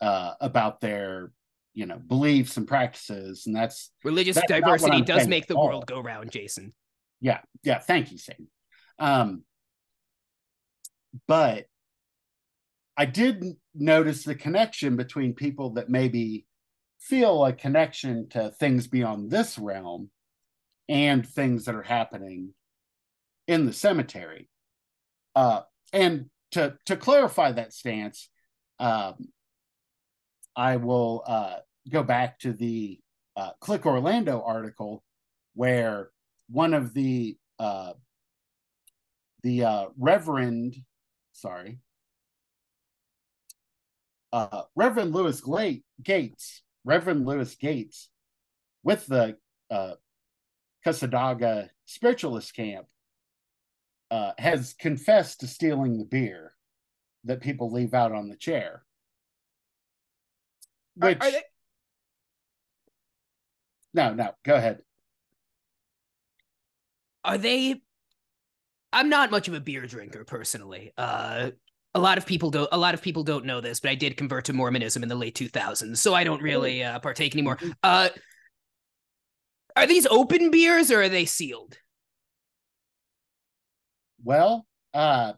[0.02, 1.32] uh, about their,
[1.72, 6.00] you know, beliefs and practices, and that's religious that's diversity does make the world go
[6.00, 6.74] round, Jason.
[7.18, 7.78] Yeah, yeah.
[7.78, 8.48] Thank you, Sam.
[8.98, 9.44] Um,
[11.26, 11.64] but
[12.96, 16.46] I did notice the connection between people that maybe
[16.98, 20.10] feel a connection to things beyond this realm
[20.88, 22.54] and things that are happening
[23.46, 24.48] in the cemetery.
[25.34, 28.28] Uh, and to to clarify that stance,
[28.78, 29.28] um,
[30.54, 31.56] I will uh,
[31.90, 32.98] go back to the
[33.36, 35.04] uh, Click Orlando article
[35.54, 36.10] where
[36.48, 37.92] one of the uh,
[39.42, 40.76] the uh, Reverend,
[41.32, 41.78] sorry,
[44.32, 45.42] uh, Reverend Lewis
[46.02, 48.08] Gates, Reverend Lewis Gates,
[48.82, 49.36] with the
[49.70, 49.94] uh,
[50.84, 52.86] Cassadaga spiritualist camp,
[54.10, 56.52] uh, has confessed to stealing the beer
[57.24, 58.84] that people leave out on the chair.
[60.94, 61.42] Which, are, are they...
[63.94, 64.78] no, no, go ahead.
[67.24, 67.82] Are they?
[68.92, 70.92] I'm not much of a beer drinker personally.
[70.96, 71.50] Uh,
[71.96, 74.16] a lot of people don't a lot of people don't know this but i did
[74.16, 77.70] convert to mormonism in the late 2000s so i don't really uh, partake anymore mm-hmm.
[77.82, 78.08] uh
[79.74, 81.78] are these open beers or are they sealed
[84.22, 85.32] well uh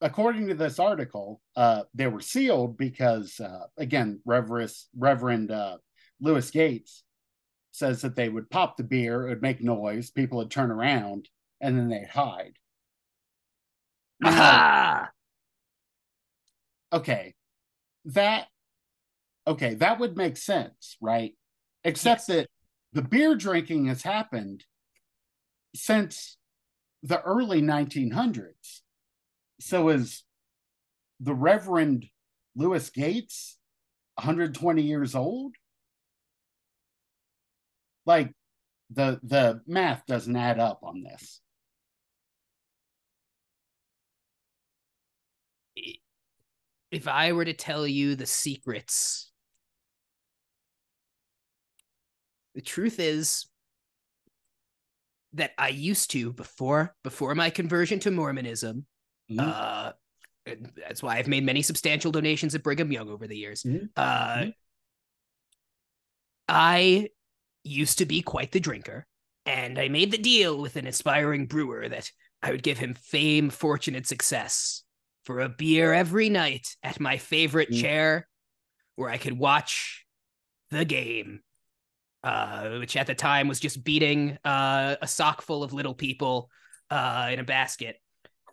[0.00, 5.76] according to this article uh they were sealed because uh again reverend reverend uh
[6.20, 7.02] lewis gates
[7.72, 11.28] says that they would pop the beer it would make noise people would turn around
[11.60, 12.52] and then they'd hide
[14.24, 15.10] Aha!
[16.92, 17.34] Okay,
[18.06, 18.46] that
[19.46, 21.34] okay, that would make sense, right?
[21.84, 22.26] Except yes.
[22.26, 22.48] that
[22.92, 24.64] the beer drinking has happened
[25.74, 26.36] since
[27.02, 28.80] the early 1900s.
[29.60, 30.24] So is
[31.20, 32.06] the Reverend
[32.54, 33.58] Lewis Gates
[34.16, 35.54] 120 years old?
[38.04, 38.32] Like
[38.90, 41.40] the the math doesn't add up on this.
[46.96, 49.30] If I were to tell you the secrets,
[52.54, 53.46] the truth is
[55.34, 58.86] that I used to before before my conversion to Mormonism.
[59.30, 59.40] Mm-hmm.
[59.40, 59.92] Uh,
[60.74, 63.62] that's why I've made many substantial donations at Brigham Young over the years.
[63.62, 63.86] Mm-hmm.
[63.94, 64.50] Uh, mm-hmm.
[66.48, 67.10] I
[67.62, 69.06] used to be quite the drinker,
[69.44, 72.10] and I made the deal with an aspiring brewer that
[72.42, 74.82] I would give him fame, fortune, and success
[75.26, 77.80] for a beer every night at my favorite mm.
[77.80, 78.28] chair
[78.94, 80.06] where I could watch
[80.70, 81.40] the game,
[82.22, 86.48] uh, which at the time was just beating uh, a sock full of little people
[86.90, 87.96] uh, in a basket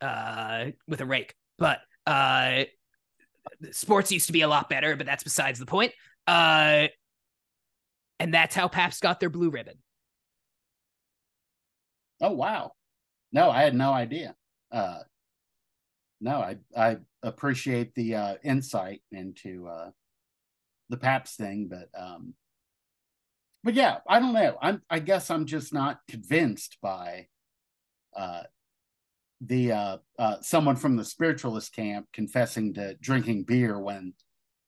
[0.01, 1.35] uh, with a rake.
[1.59, 2.63] But uh,
[3.71, 5.93] sports used to be a lot better, but that's besides the point.
[6.25, 6.87] Uh,
[8.19, 9.75] and that's how Pabst got their blue ribbon.
[12.19, 12.71] Oh wow!
[13.31, 14.33] No, I had no idea.
[16.23, 19.89] No, I I appreciate the uh, insight into uh,
[20.87, 22.33] the Pabst thing, but um,
[23.61, 24.57] but yeah, I don't know.
[24.61, 27.27] I'm I guess I'm just not convinced by
[28.15, 28.43] uh,
[29.41, 34.13] the uh, uh, someone from the spiritualist camp confessing to drinking beer when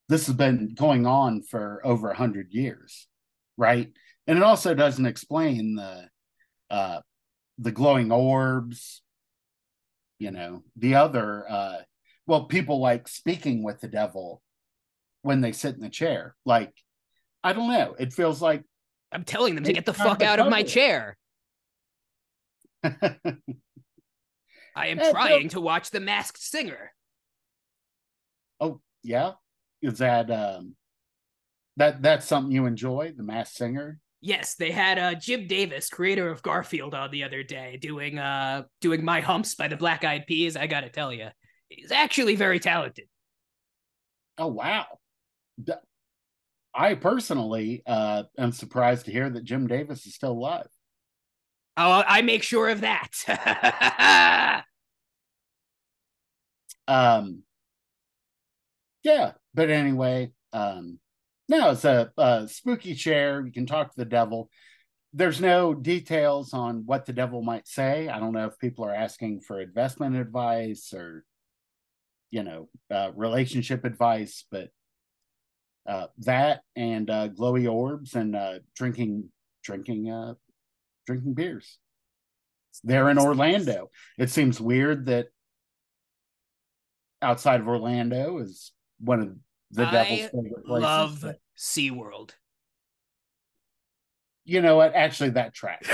[0.10, 3.08] this has been going on for over a hundred years,
[3.56, 3.90] right?
[4.28, 6.10] And it also doesn't explain the
[6.70, 7.00] uh,
[7.60, 9.02] the glowing orbs,
[10.20, 11.78] you know, the other uh,
[12.28, 14.42] well, people like speaking with the devil
[15.22, 16.36] when they sit in the chair.
[16.46, 16.74] Like,
[17.44, 17.96] I don't know.
[17.98, 18.64] It feels like
[19.12, 21.18] I'm telling them to get the fuck out of my chair.
[22.84, 26.92] I am trying to watch The Masked Singer.
[28.60, 29.34] Oh yeah,
[29.82, 30.76] is that um
[31.78, 33.14] that that's something you enjoy?
[33.16, 34.00] The Masked Singer.
[34.26, 38.64] Yes, they had uh, Jim Davis, creator of Garfield, on the other day doing uh
[38.82, 40.58] doing My Humps by the Black Eyed Peas.
[40.58, 41.28] I gotta tell you,
[41.70, 43.06] he's actually very talented.
[44.40, 44.86] Oh wow!
[46.74, 50.70] I personally uh, am surprised to hear that Jim Davis is still alive.
[51.78, 54.64] Oh, I make sure of that.
[56.88, 57.44] um,
[59.04, 60.98] yeah, but anyway, um,
[61.48, 63.46] no, it's a, a spooky chair.
[63.46, 64.50] You can talk to the devil.
[65.14, 68.10] There's no details on what the devil might say.
[68.10, 71.24] I don't know if people are asking for investment advice or,
[72.32, 74.70] you know, uh, relationship advice, but
[75.88, 79.30] uh, that and uh, glowy orbs and uh, drinking
[79.64, 80.34] drinking uh,
[81.06, 81.78] drinking beers.
[82.84, 83.90] They're in Orlando.
[84.18, 85.28] It seems weird that
[87.22, 89.36] outside of Orlando is one of
[89.72, 90.84] the I devil's favorite places.
[90.84, 92.32] Love but, SeaWorld.
[94.46, 94.94] you know what?
[94.94, 95.88] Actually, that tracks.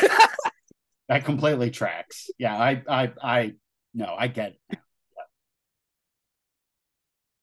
[1.07, 2.29] that completely tracks.
[2.37, 3.53] Yeah, I, I, I,
[3.93, 4.79] no, I get it.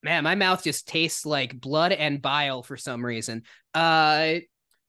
[0.02, 3.42] Man, my mouth just tastes like blood and bile for some reason.
[3.74, 4.34] Uh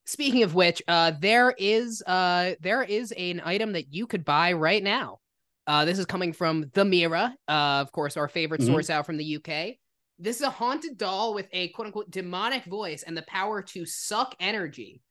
[0.06, 4.54] speaking of which, uh there is uh there is an item that you could buy
[4.54, 5.19] right now.
[5.65, 8.65] Uh this is coming from The Mirror, uh of course our favorite Mhm.
[8.67, 9.80] source out from the UK.
[10.19, 13.86] This is a haunted doll with a quote unquote demonic voice and the power to
[13.86, 15.01] suck energy.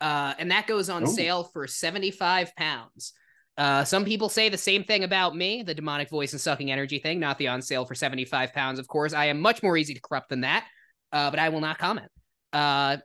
[0.00, 1.06] Uh and that goes on Ooh.
[1.12, 3.12] sale for 75 pounds.
[3.58, 6.98] Uh, some people say the same thing about me, the demonic voice and sucking energy
[6.98, 9.12] thing, not the on sale for 75 pounds, of course.
[9.12, 10.66] I am much more easy to corrupt than that,
[11.12, 12.10] uh, but I will not comment.
[12.52, 12.96] Uh,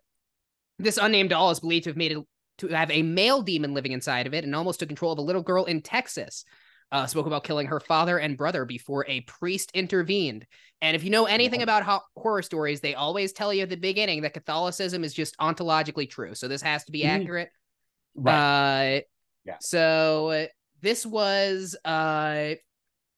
[0.79, 2.23] this unnamed doll is believed to have made it
[2.59, 5.23] to have a male demon living inside of it and almost took control of a
[5.23, 6.43] little girl in Texas.
[6.91, 10.45] Uh, spoke about killing her father and brother before a priest intervened.
[10.81, 11.65] And if you know anything Yeah.
[11.65, 15.35] about ho- horror stories, they always tell you at the beginning that Catholicism is just
[15.37, 16.33] ontologically true.
[16.33, 17.09] So this has to be Mhm.
[17.09, 17.49] accurate.
[18.15, 18.97] Right.
[18.99, 19.01] Uh,
[19.45, 19.57] Yeah.
[19.61, 20.47] So
[20.81, 22.55] this was uh,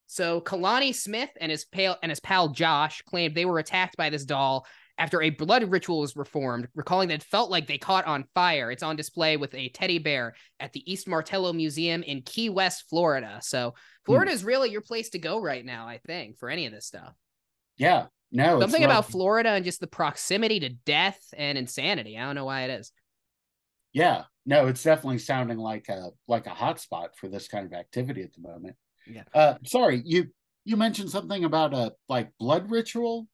[0.08, 4.10] so Kalani Smith and his pal and his pal Josh claimed they were attacked by
[4.10, 4.66] this doll
[5.00, 8.70] after a blood ritual was performed, recalling that it felt like they caught on fire.
[8.70, 12.84] It's on display with a teddy bear at the East Martello Museum in Key West,
[12.90, 13.40] Florida.
[13.42, 13.74] So
[14.06, 16.86] Florida is really your place to go right now, I think, for any of this
[16.86, 17.14] stuff.
[17.78, 18.06] yeah.
[18.32, 18.60] No.
[18.60, 19.10] Something about.
[19.10, 22.16] Florida and just the proximity to death and insanity.
[22.16, 22.92] I don't know why it is.
[23.92, 24.26] Yeah.
[24.46, 28.34] No, it's definitely sounding like a like a hotspot for this kind of activity at
[28.34, 28.76] the moment.
[29.08, 29.24] Yeah.
[29.34, 30.28] Uh sorry, you
[30.64, 33.28] you mentioned something about a like blood ritual.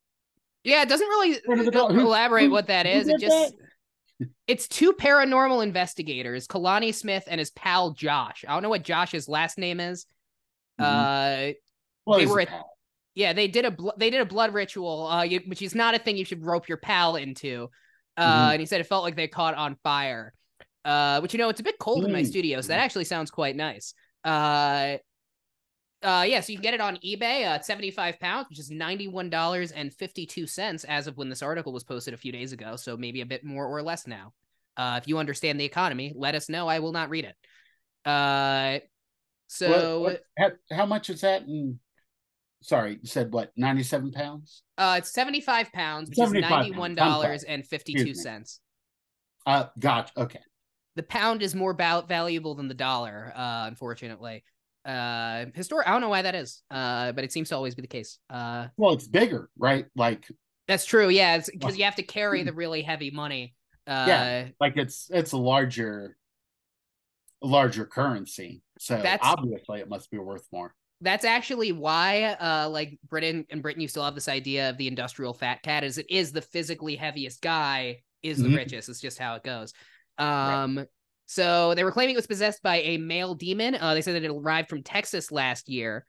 [0.65, 1.67] Yeah, it doesn't really What is?
[1.67, 3.07] Who- elaborate what that is.
[3.07, 3.53] It just
[4.47, 8.43] it's two paranormal investigators, Kalani Smith and his pal Josh.
[8.47, 10.05] I don't know what Josh's last name is.
[10.79, 10.83] Mhm.
[10.83, 11.53] Uh,
[12.05, 12.49] Well, they were at-
[13.13, 15.95] yeah, they did a bl- they did a blood ritual, uh, you, which is not
[15.95, 17.69] a thing you should rope your pal into.
[18.17, 18.51] Uh, Mhm.
[18.53, 20.33] and he said it felt like they caught on fire.
[20.85, 22.27] Uh, which you know it's a bit cold in my Mm.
[22.27, 23.93] studio, so that actually sounds quite nice.
[24.23, 24.97] Uh,
[26.05, 28.69] uh, yeah, so you can get it on eBay uh, at 75 pounds, which is
[28.69, 32.75] $91.52 as of when this article was posted a few days ago.
[32.75, 34.33] So maybe a bit more or less now.
[34.77, 36.67] Uh, if you understand the economy, let us know.
[36.67, 37.35] I will not read it.
[38.09, 38.79] Uh,
[39.47, 41.79] so What- what- how, how much is that in
[42.61, 44.63] sorry, you said what, 97 pounds?
[44.77, 48.59] uh, it's 75 pounds, which 75 is $91.52.
[49.45, 50.11] Uh gotcha.
[50.17, 50.39] Okay.
[50.95, 54.43] The pound is more val- valuable than the dollar, uh, unfortunately.
[54.85, 57.81] Uh, histor- I don't know why that is, uh, but it seems to always be
[57.81, 58.19] the case.
[58.29, 59.85] Uh, Well, it's bigger, right?
[59.95, 60.27] Like
[60.67, 61.09] That's true.
[61.09, 63.55] Yeah, because you have to carry the really heavy money.
[63.87, 64.47] Uh, Yeah.
[64.59, 66.17] like it's it's a larger
[67.41, 68.61] larger currency.
[68.79, 70.73] So That's- obviously it must be worth more.
[71.01, 74.87] that's actually why uh like britain and britain you still have this idea of the
[74.87, 78.55] industrial fat cat is it is the physically heaviest guy is the Mhm.
[78.55, 79.73] richest it's just how it goes
[80.17, 80.85] um
[81.25, 84.23] so they were claiming it was possessed by a male demon uh they said that
[84.23, 86.05] it arrived from texas last year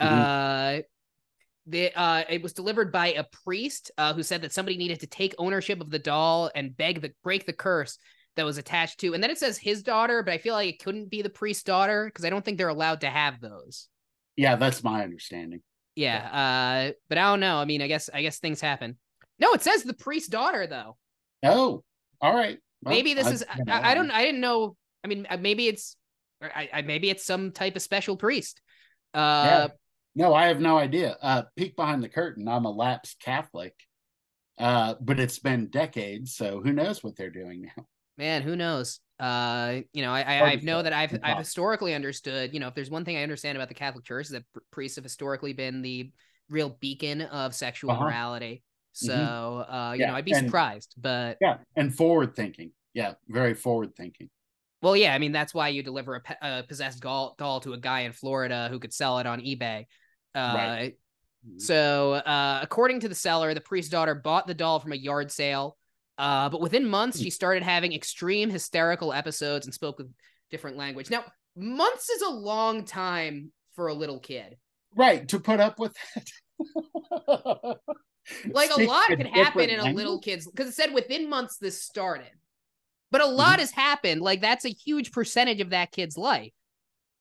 [0.00, 0.78] uh
[1.68, 5.06] the, uh, it was delivered by a priest uh, who said that somebody needed to
[5.06, 7.98] take ownership of the doll and beg the break the curse
[8.36, 9.14] that was attached to.
[9.14, 11.64] And then it says his daughter, but I feel like it couldn't be the priest's
[11.64, 13.88] daughter because I don't think they're allowed to have those.
[14.36, 15.62] Yeah, that's my understanding.
[15.94, 17.56] Yeah, uh, but I don't know.
[17.56, 18.98] I mean, I guess I guess things happen.
[19.38, 20.96] No, it says the priest's daughter though.
[21.42, 21.82] Oh,
[22.20, 22.58] all right.
[22.86, 24.76] Maybe this I- is I, I don't I didn't know.
[25.04, 25.96] I mean, uh, maybe it's
[26.40, 28.60] or I, I maybe it's some type of special priest.
[29.14, 29.68] Uh,
[30.14, 31.16] No, I have no idea.
[31.20, 32.48] Uh, peek behind the curtain.
[32.48, 33.74] I'm a lapsed Catholic,
[34.58, 37.84] uh, but it's been decades, so who knows what they're doing now?
[38.18, 39.00] man, who knows?
[39.20, 42.52] Uh, you know, I I, I know that I've I've historically understood.
[42.54, 44.96] You know, if there's one thing I understand about the Catholic Church is that priests
[44.96, 46.10] have historically been the
[46.48, 48.04] real beacon of sexual Uh-huh.
[48.04, 48.62] morality.
[48.92, 49.72] So, Mhm.
[49.74, 52.72] uh, you Yeah, know, I'd be and- surprised, but Yeah, and forward thinking.
[52.96, 54.30] Yeah, very forward thinking.
[54.80, 57.78] Well, yeah, I mean that's why you deliver a, a possessed doll, doll to a
[57.78, 59.84] guy in Florida who could sell it on eBay.
[60.34, 60.92] Uh, Right.
[61.58, 65.30] So, uh, according to the seller, the priest's daughter bought the doll from a yard
[65.30, 65.76] sale,
[66.16, 67.24] uh, but within months Hmm.
[67.24, 70.10] she started having extreme hysterical episodes and spoke with
[70.50, 71.10] different language.
[71.10, 74.56] Now, months is a long time for a little kid.
[74.96, 76.32] Right to put up with it.
[78.50, 81.82] Like a lot can happen in a little kid's because it said within months this
[81.82, 82.30] started,
[83.10, 84.20] but a lot has happened.
[84.22, 86.52] Like that's a huge percentage of that kid's life.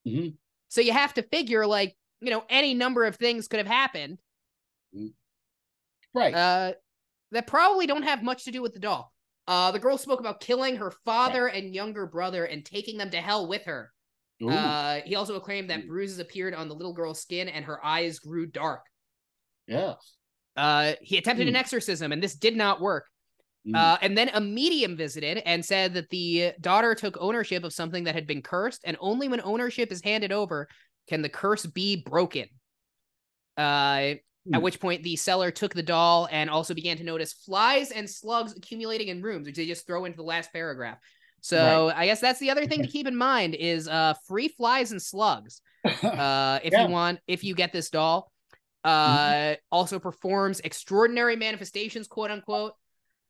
[0.07, 0.35] Mhm.
[0.69, 4.17] So you have to figure like, you know, any number of things could have happened
[6.13, 6.33] Right.
[6.33, 6.73] uh,
[7.31, 9.11] that probably don't have much to do with the doll.
[9.47, 13.21] Uh, the girl spoke about killing her father and younger brother and taking them to
[13.21, 13.91] hell with her.
[14.41, 15.87] Ooh, Uh, he also claimed that Ooh.
[15.87, 18.81] bruises appeared on the little girl's skin and her eyes grew dark.
[19.67, 19.95] yeah.
[20.55, 21.59] Uh, he attempted an Hmm.
[21.59, 23.09] exorcism and this did not work.
[23.67, 23.75] Mm.
[23.75, 28.03] Uh, and then a medium visited and said that the daughter took ownership of something
[28.03, 30.67] that had been cursed, and only when ownership is handed over
[31.07, 32.47] can the curse be broken.
[33.57, 34.15] Uh,
[34.47, 34.53] Hmm.
[34.53, 38.07] At which point the seller took the doll and also began to notice flies and
[38.07, 40.99] slugs accumulating in rooms, which they just throw into the last paragraph.
[41.41, 44.91] So I guess that's the other thing to keep in mind is uh free flies
[44.91, 45.61] and slugs.
[46.03, 46.85] Uh if Yeah.
[46.85, 48.31] you want if you get this doll.
[48.83, 52.73] Uh also performs extraordinary manifestations, quote unquote.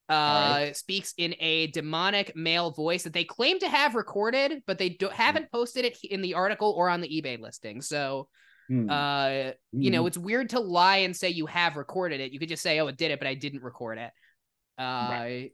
[0.08, 0.78] Uh Alright.
[0.78, 5.10] speaks in a demonic male voice that they claim to have recorded, but they do-
[5.10, 7.82] haven't posted it in the article or on the eBay listing.
[7.82, 8.28] So
[8.68, 8.90] Hmm.
[8.90, 10.08] uh you know Mhm.
[10.08, 12.88] it's weird to lie and say you have recorded it you could just say oh
[12.88, 14.12] it did it but i didn't record it
[14.80, 15.46] uh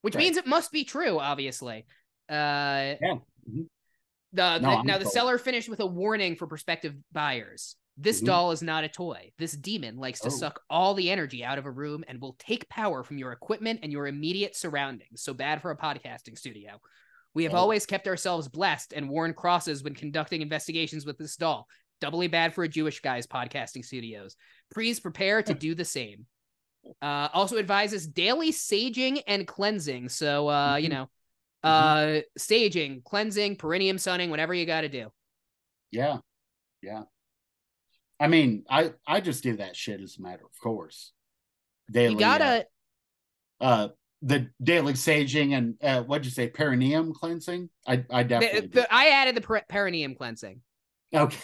[0.00, 0.24] which Right.
[0.24, 1.84] means it must be true obviously
[2.30, 3.16] uh Yeah.
[3.46, 3.66] Mhm.
[4.32, 8.26] the, the- now the seller finished with a warning for prospective buyers this Mhm.
[8.26, 10.30] doll is not a toy this demon likes to Oh.
[10.30, 13.80] suck all the energy out of a room and will take power from your equipment
[13.82, 16.80] and your immediate surroundings so bad for a podcasting studio
[17.34, 17.58] we have Oh.
[17.58, 21.68] always kept ourselves blessed and worn crosses when conducting investigations with this doll
[22.00, 24.36] doubly bad for a Jewish guy's podcasting studios.
[24.72, 26.26] Please prepare to do the same.
[27.00, 30.08] Uh, also advises daily saging and cleansing.
[30.10, 30.92] So, uh, you Mhm.
[30.92, 31.10] know,
[31.62, 35.10] uh, saging, cleansing, perineum sunning, whatever you got to do.
[35.90, 36.18] Yeah.
[36.82, 37.04] Yeah.
[38.20, 41.12] I mean, I I just do that shit as a matter of course.
[41.90, 42.66] Daily, You gotta,
[43.60, 43.88] uh, uh
[44.22, 47.68] the daily saging and uh what'd you say, perineum cleansing?
[47.86, 50.60] I I definitely the- I added the per- perineum cleansing.
[51.14, 51.38] okay.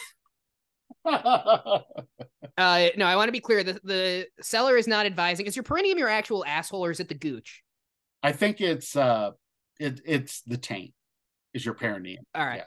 [2.58, 3.64] Uh, no, I want to be clear.
[3.64, 5.46] The, the seller is not advising.
[5.46, 7.62] Is your perineum your actual asshole or is it the gooch?
[8.22, 9.30] I think it's uh
[9.78, 10.92] it it's the taint
[11.54, 12.24] is your perineum.
[12.34, 12.58] All right.
[12.58, 12.64] Yeah.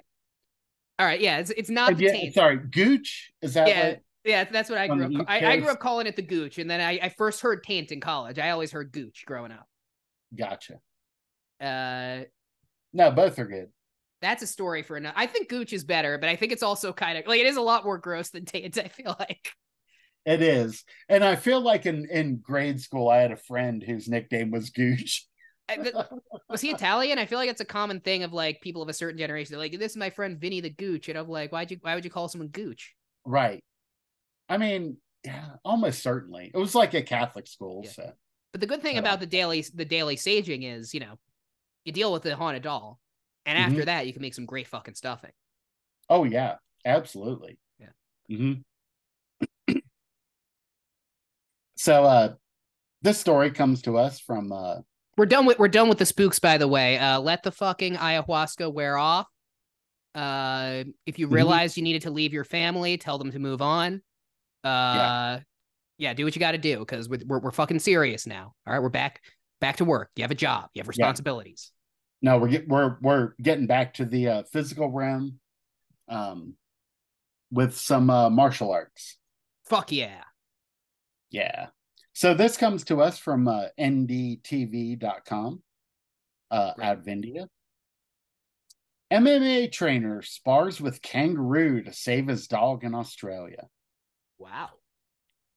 [1.00, 1.20] All right.
[1.20, 1.40] Yeah.
[1.40, 2.34] It's, it's not the yeah, taint.
[2.34, 3.32] sorry, gooch?
[3.42, 3.82] Is that Yeah.
[3.82, 5.10] what Yeah, that's what I grew up.
[5.10, 7.10] the ca- East I, I grew up calling it the gooch, and then I, I
[7.10, 8.40] first heard taint in college.
[8.40, 9.68] I always heard gooch growing up.
[10.36, 10.80] gotcha.
[11.60, 12.26] Uh,
[12.94, 13.70] No, both are good.
[14.22, 15.16] that's a story for another.
[15.18, 17.58] I think gooch is better, but I think it's also kind of like it is
[17.58, 18.78] a lot more gross than taint.
[18.84, 19.52] I feel like.
[20.26, 20.86] It is.
[21.10, 24.70] And I feel like in, in grade school, I had a friend whose nickname was
[24.70, 25.28] Gooch.
[26.50, 27.18] Was he Italian?
[27.18, 29.54] I feel like it's a common thing of like people of a certain generation.
[29.54, 31.78] They're like, "This is my friend Vinny the Gooch," and I'm like, "Why'd you?
[31.82, 32.96] Why would you call someone Gooch?"
[33.26, 33.64] Right.
[34.50, 36.52] I mean, yeah, almost certainly.
[36.54, 37.92] It was like a Catholic school, Yeah.
[37.92, 38.14] so
[38.52, 41.18] But the good thing about the daily the daily saging is, you know,
[41.86, 43.00] you deal with the haunted doll,
[43.46, 43.66] and Mhm.
[43.66, 45.32] after that, you can make some great fucking stuffing.
[46.10, 47.58] oh yeah, absolutely.
[47.80, 47.90] Yeah.
[48.30, 48.54] hmm
[51.76, 52.34] so uh
[53.02, 54.76] this story comes to us from uh
[55.18, 56.98] We're done with we're done with the spooks, by the way.
[56.98, 59.28] Uh, let the fucking ayahuasca wear off.
[60.16, 61.34] Uh, if you Mhm.
[61.34, 64.02] realize you needed to leave your family, tell them to move on.
[64.64, 65.40] Uh,
[65.98, 68.54] yeah, do what you got to do because we're, we're we're fucking serious now.
[68.66, 69.22] All right, we're back
[69.62, 70.10] back to work.
[70.16, 70.70] You have a job.
[70.74, 71.72] You have responsibilities.
[72.22, 75.40] No, we're get, we're we're getting back to the uh, physical realm,
[76.08, 76.56] um,
[77.52, 79.18] with some uh, martial arts.
[79.66, 80.24] Fuck yeah.
[81.30, 81.68] Yeah.
[82.14, 85.62] So this comes to us from uh, ndtv.com
[86.52, 86.88] uh, Right.
[86.88, 87.48] out of India.
[89.12, 93.68] MMA trainer spars with kangaroo to save his dog in Australia.
[94.40, 94.70] Wow.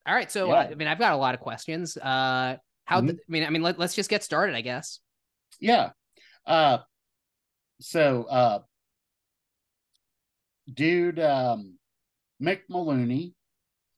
[0.07, 0.55] All right, so Yeah.
[0.61, 1.97] uh, I mean, I've got a lot of questions.
[1.97, 3.01] Uh, how?
[3.01, 3.09] Mhm.
[3.09, 5.01] th- I mean, I mean, let, let's just get started, I guess.
[5.61, 5.91] Yeah.
[6.47, 6.79] Uh,
[7.81, 8.61] so, uh,
[10.73, 11.79] dude, um,
[12.43, 13.35] Mick Maloney,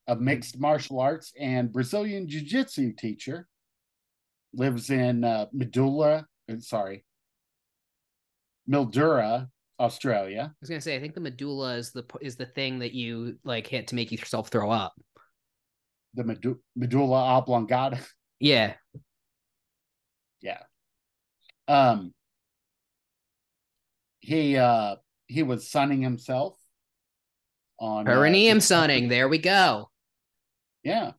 [0.09, 3.47] a mixed martial arts and Brazilian Jiu Jitsu teacher,
[4.55, 7.05] lives in uh, Medulla, uh, sorry,
[8.69, 9.49] Mildura,
[9.79, 10.51] Australia.
[10.51, 13.39] I was gonna say, I think the medulla is the is the thing that you
[13.45, 14.93] like hit to make yourself throw up.
[16.15, 18.01] The medu- medulla oblongata.
[18.41, 18.75] Yeah.
[20.41, 20.61] yeah.
[21.67, 22.15] Um,
[24.21, 24.95] he uh
[25.27, 26.57] he was sunning himself
[27.81, 29.09] on uh, Perineum the- sunning.
[29.09, 29.91] There we go.
[30.83, 31.12] Yeah.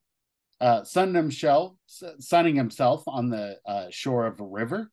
[0.61, 1.73] Uh, sunning himself,
[2.19, 4.91] sunning himself on the uh, shore of a river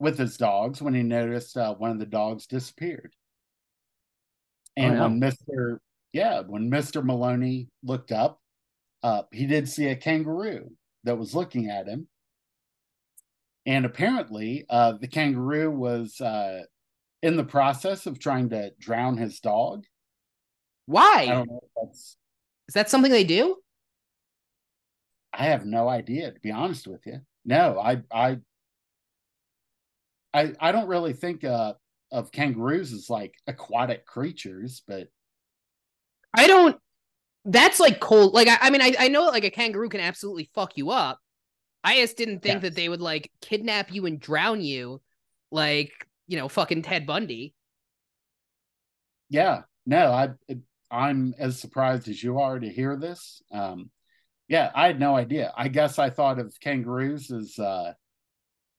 [0.00, 3.14] with his dogs when he noticed uh, one of the dogs disappeared.
[4.76, 5.02] And no.
[5.02, 5.80] when Mister,
[6.12, 8.40] yeah, when Mister Maloney looked up,
[9.02, 10.70] uh, he did see a kangaroo
[11.04, 12.08] that was looking at him.
[13.66, 16.62] And apparently, uh, the kangaroo was uh,
[17.22, 19.84] in the process of trying to drown his dog.
[19.84, 19.88] I
[20.86, 21.26] Why?
[21.26, 22.16] don't know if that's
[22.70, 23.56] Is that something they do?
[25.32, 27.20] I have no idea, to be honest with you.
[27.44, 28.38] No, I I
[30.32, 31.74] I, I don't really think uh,
[32.12, 35.08] of kangaroos as like aquatic creatures, but
[36.32, 36.76] I don't.
[37.44, 38.34] That's like cold.
[38.34, 41.18] Like I, I mean, I, I know like a kangaroo can absolutely fuck you up.
[41.82, 45.02] I just didn't think that they would like kidnap you and drown you,
[45.50, 45.90] like
[46.28, 47.52] you know, fucking Ted Bundy.
[49.28, 50.28] yeah, no, I
[50.90, 53.42] I'm as surprised as you are to hear this.
[53.52, 53.90] Um,
[54.48, 55.52] yeah, I had no idea.
[55.56, 57.92] I guess I thought of kangaroos as uh,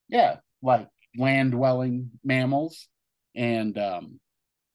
[0.10, 0.88] yeah, like
[1.18, 2.88] land dwelling mammals,
[3.36, 4.20] and um,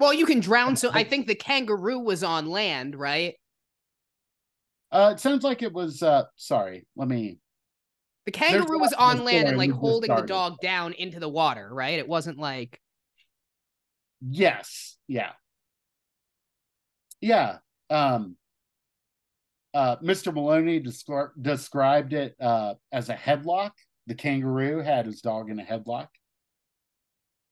[0.01, 0.76] Well, you can drown.
[0.76, 3.34] So I think the kangaroo was on land, right?
[4.91, 6.03] uh, it sounds like it was.
[6.03, 7.39] Uh, sorry, let me
[8.24, 11.99] The kangaroo was on land and like holding the dog down into the water, right?
[11.99, 12.80] It wasn't like
[14.20, 14.97] Yes.
[15.07, 15.32] Yeah.
[17.21, 17.59] Yeah.
[17.91, 18.37] Um
[19.75, 20.33] uh Mr.
[20.33, 23.73] Maloney descri- described it uh as a headlock.
[24.07, 26.09] The kangaroo had his dog in a headlock.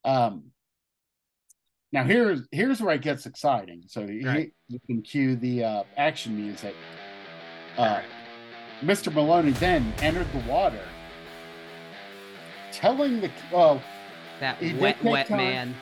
[0.05, 0.51] Um
[1.93, 3.83] now here's here's where it gets exciting.
[3.87, 4.53] So he- Right.
[4.69, 6.75] you can cue the uh action music.
[7.77, 8.03] Uh
[8.83, 9.12] Mr.
[9.12, 10.85] Maloney then entered the water
[12.73, 13.81] telling the well
[14.41, 15.37] that wet, wet time.
[15.39, 15.75] man.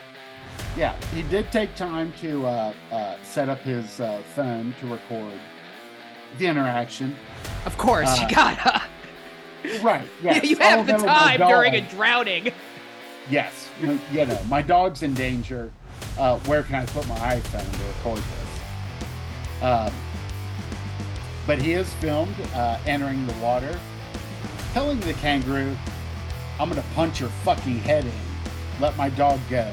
[0.77, 5.39] Yeah, he did take time to uh, uh, set up his uh, phone to record
[6.39, 7.15] the interaction.
[7.67, 8.83] Of course, Uh, you gotta.
[9.83, 10.09] Right.
[10.23, 10.45] Yes.
[10.45, 12.53] you have Oh, the no, time during a drowning.
[13.31, 13.69] Yes.
[13.81, 15.71] You you know, my dog's in danger.
[16.19, 19.63] Uh, where can I put my iPhone to record this?
[19.63, 19.93] Um,
[21.47, 23.79] but he is filmed uh, entering the water,
[24.73, 25.77] telling the kangaroo,
[26.59, 28.13] "I'm gonna punch your fucking head in.
[28.81, 29.71] Let my dog go."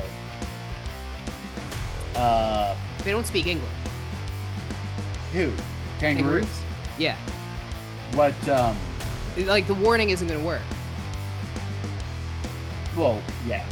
[2.19, 3.69] Uh, They don't speak English.
[5.31, 5.53] who?
[5.99, 6.47] Kangaroos?
[6.97, 7.15] Yeah,
[8.13, 8.35] What?
[8.49, 8.77] Um,
[9.37, 10.61] like the warning isn't gonna work.
[12.97, 13.65] well, yeah.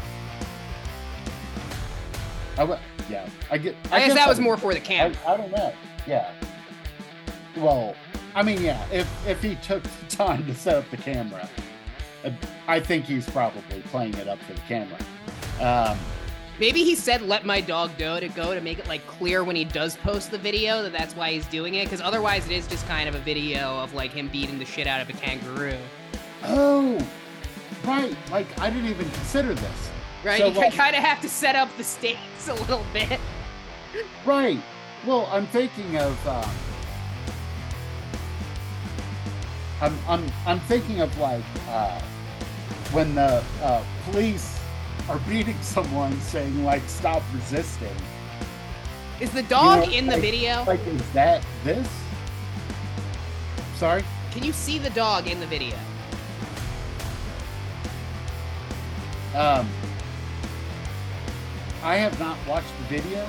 [2.58, 2.80] I
[3.10, 3.30] yeah.
[3.52, 3.76] I get.
[3.92, 5.18] I, guess, that was more for the I, camera.
[5.28, 5.74] I don't know.
[6.06, 6.32] Yeah.
[7.58, 7.96] Well,
[8.36, 8.86] I mean, yeah.
[8.92, 11.50] If if he took the time to set up the camera,
[12.24, 12.32] uh,
[12.68, 14.98] I think he's probably playing it up for the camera.
[15.60, 15.98] Um,
[16.60, 19.56] Maybe he said "let my dog go" to go to make it like clear when
[19.56, 21.86] he does post the video that that's why he's doing it.
[21.86, 24.88] Because otherwise, it is just kind of a video of like him beating the shit
[24.88, 25.78] out of a kangaroo.
[26.46, 26.98] oh,
[27.86, 28.16] right.
[28.32, 29.92] Like I didn't even consider this.
[30.24, 30.40] Right?
[30.40, 33.20] So, you like- kind of have to set up the stakes a little bit.
[34.26, 34.60] Right.
[35.06, 36.28] Well, I'm thinking of.
[36.28, 36.50] Um,
[39.80, 42.02] I'm I'm I'm thinking of like uh,
[42.92, 44.57] when the uh, police
[45.10, 47.96] are beating someone, saying like "stop resisting."
[49.20, 50.64] Is the dog know, in the like- video?
[50.66, 51.88] Like, is that this?
[53.76, 54.04] Sorry.
[54.32, 55.76] Can you see the dog in the video?
[59.36, 59.70] Um,
[61.84, 63.26] I have not watched the video.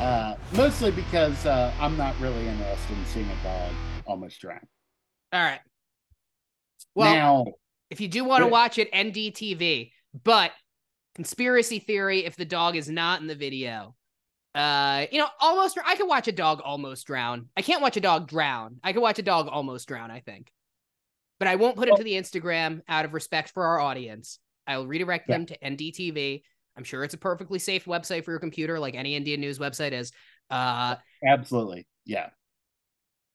[0.00, 3.72] Uh, mostly because uh, I'm not really interested in seeing a dog
[4.06, 4.66] almost drown.
[5.32, 5.60] All right.
[6.94, 7.46] Well, now,
[7.92, 9.92] if you do want to watch it, NDTV.
[10.24, 10.50] But
[11.14, 13.94] conspiracy theory, if the dog is not in the video,
[14.54, 15.78] uh, you know, almost.
[15.84, 17.48] I could watch a dog almost drown.
[17.56, 18.78] I can't watch a dog drown.
[18.82, 20.10] I could watch a dog almost drown.
[20.10, 20.50] I think,
[21.38, 24.38] but I won't put it to the Instagram out of respect for our audience.
[24.66, 25.36] I will redirect Yeah.
[25.36, 26.42] them to NDTV.
[26.76, 29.92] I'm sure it's a perfectly safe website for your computer, like any Indian news website
[29.92, 30.12] is.
[30.48, 32.30] Uh, absolutely, yeah.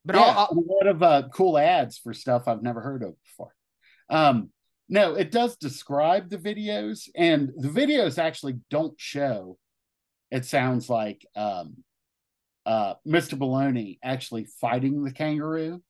[0.05, 3.03] but yeah, I'll, I'll, a lot of uh, cool ads for stuff I've never heard
[3.03, 3.53] of before.
[4.09, 4.49] Um,
[4.89, 9.57] no, it does describe the videos, and the videos actually don't show.
[10.31, 11.83] It sounds like um,
[12.65, 13.37] uh, Mr.
[13.37, 15.81] Baloney actually fighting the kangaroo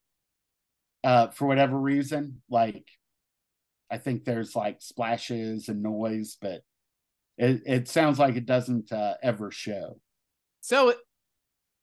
[1.04, 2.42] uh, for whatever reason.
[2.50, 2.88] Like,
[3.92, 6.62] I think there's like splashes and noise, but
[7.38, 10.00] it, it sounds like it doesn't uh, ever show.
[10.62, 10.96] So,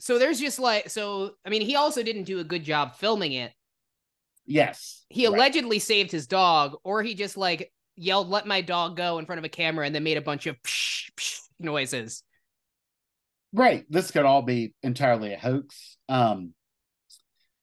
[0.00, 1.34] so there's just like so.
[1.46, 3.52] I mean, he also didn't do a good job filming it.
[4.46, 5.34] Yes, He right.
[5.36, 9.38] allegedly saved his dog, or he just like yelled "Let my dog go" in front
[9.38, 12.22] of a camera and then made a bunch of psh, psh noises.
[13.52, 13.84] Right.
[13.88, 15.96] This could all be entirely a hoax.
[16.08, 16.54] Um,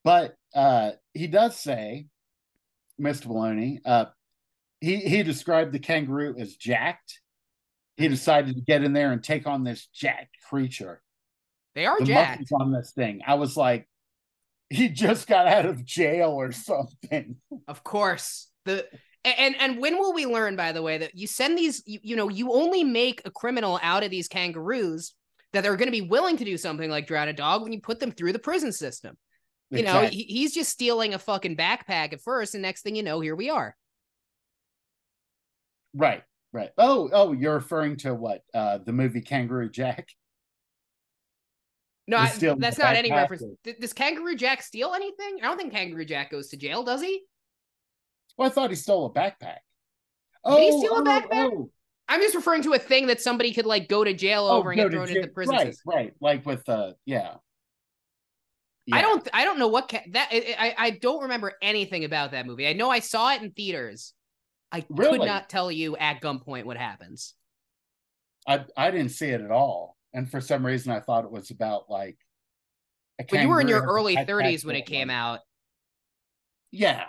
[0.03, 2.07] but uh, he does say,
[2.99, 3.27] Mr.
[3.27, 4.05] Maloney, uh,
[4.79, 7.19] he, he described the kangaroo as jacked.
[7.97, 11.01] He decided to get in there and take on this jacked creature.
[11.75, 12.51] They are The jacked.
[12.53, 13.21] on this thing.
[13.27, 13.87] I was like,
[14.71, 17.35] he just got out of jail or something.
[17.67, 18.49] Of course.
[18.65, 18.87] The
[19.23, 22.15] and and when will we learn, by the way, that you send these, you, you
[22.15, 25.13] know, you only make a criminal out of these kangaroos
[25.53, 27.81] that they're going to be willing to do something like drown a dog when you
[27.81, 29.17] put them through the prison system.
[29.69, 33.03] You know, he, he's just stealing a fucking backpack at first, and next thing you
[33.03, 33.75] know, here we are.
[35.93, 36.69] right, right.
[36.77, 38.41] Oh, oh, you're referring to what?
[38.53, 40.07] Uh, the movie Kangaroo Jack?
[42.07, 43.43] No, I, that's not any reference.
[43.79, 45.37] Does Kangaroo Jack steal anything?
[45.41, 47.21] I don't think Kangaroo Jack goes to jail, does he?
[48.37, 49.59] Well, I thought he stole a backpack.
[50.45, 51.51] Did he steal a backpack?
[51.53, 51.69] Oh,
[52.09, 54.71] I'm just referring to a thing that somebody could like go to jail oh, over
[54.71, 55.93] and get thrown into the prison Right, system.
[55.93, 56.13] right.
[56.19, 57.35] Like with uh, yeah.
[58.91, 59.25] I don't.
[59.31, 60.29] I don't know what ca- that.
[60.31, 62.67] I, I I don't remember anything about that movie.
[62.67, 64.13] I know I saw it in theaters.
[64.71, 67.35] I could not tell you at gunpoint what happens.
[68.47, 71.51] I I didn't see it at all, and for some reason I thought it was
[71.51, 72.17] about like.
[73.19, 75.15] a But you were in your early 30s when it came on.
[75.15, 75.39] out.
[76.71, 77.05] Yeah,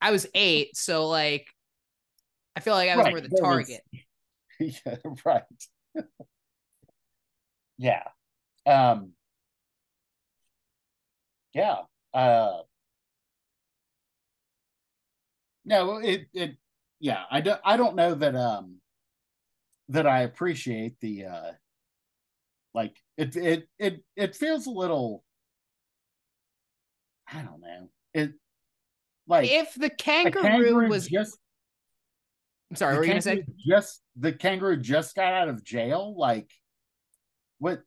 [0.00, 1.46] I was eight, so like,
[2.54, 3.82] I feel like I was Right, more the there was- target.
[4.84, 5.42] yeah, right.
[7.78, 8.02] yeah,
[8.66, 9.12] um,
[11.54, 11.76] yeah.
[12.14, 12.62] Uh,
[15.64, 16.56] no, it it
[17.00, 17.24] yeah.
[17.30, 18.76] I don't I don't know that um
[19.88, 21.52] that I appreciate the uh
[22.76, 25.24] like it it it it feels a little
[27.32, 28.34] I don't know it
[29.26, 31.36] like If the a kangaroo, was, just
[32.70, 33.44] I'm sorry, were you gonna say?
[33.66, 36.50] just the kangaroo just got out of jail like
[37.58, 37.80] what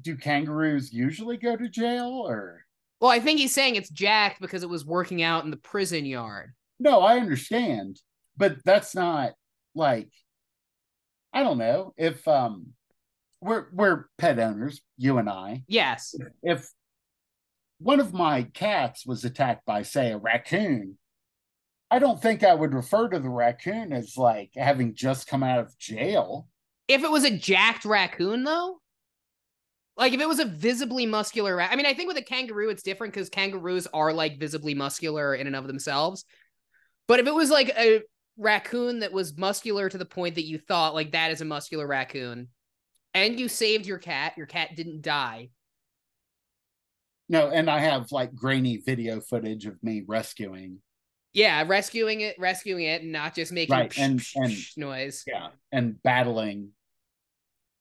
[0.00, 2.64] do kangaroos usually go to jail or
[3.00, 6.04] Well, I think he's saying it's jacked because it was working out in the prison
[6.04, 6.52] yard.
[6.78, 7.98] no i understand
[8.36, 9.32] but that's not
[9.74, 10.10] like
[11.32, 12.66] i don't know if um
[13.40, 16.14] we're we're pet owners you and i Yes.
[16.42, 16.68] if
[17.78, 20.96] one of my cats was attacked by say a raccoon
[21.90, 25.58] i don't think i would refer to the raccoon as like having just come out
[25.60, 26.48] of jail
[26.88, 28.80] If it was a jacked raccoon, though,
[29.96, 32.68] like if it was a visibly muscular, ra- I mean, I think with a kangaroo
[32.70, 36.24] it's different because kangaroos are like visibly muscular in and of themselves.
[37.08, 38.02] But if it was like a
[38.36, 41.86] raccoon that was muscular to the point that you thought like that is a muscular
[41.86, 42.48] raccoon,
[43.16, 45.50] and you saved your cat, your cat didn't die.
[47.28, 50.80] no and i have like grainy video footage of me rescuing
[51.32, 54.76] Yeah, rescuing it, rescuing it, and not just making Right, psh, and- psh, and- psh
[54.78, 55.24] noise.
[55.26, 56.70] yeah and battling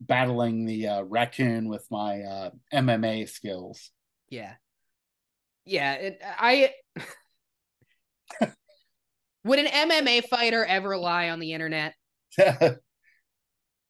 [0.01, 3.91] battling the uh, raccoon with my uh, mma skills
[4.29, 4.53] Yeah.
[5.65, 5.93] Yeah.
[5.93, 6.73] It, I
[9.43, 11.93] would an MMA fighter ever lie on the internet?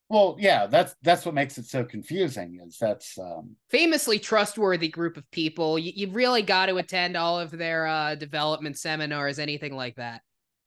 [0.10, 5.18] well yeah that's that's what makes it so confusing is that's um Famously trustworthy group
[5.18, 5.80] of people.
[5.80, 10.22] You, you've really got to attend all of their uh, development seminars, anything like that.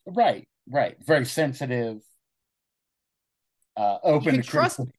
[0.06, 1.98] right right very sensitive
[3.76, 4.92] uh open to trust- criticism.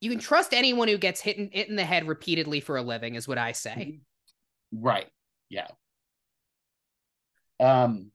[0.00, 2.82] You can trust anyone who gets hit in, hit in the head repeatedly for a
[2.82, 4.00] living, is what I say.
[4.72, 5.06] right
[5.48, 5.68] yeah
[7.60, 8.10] um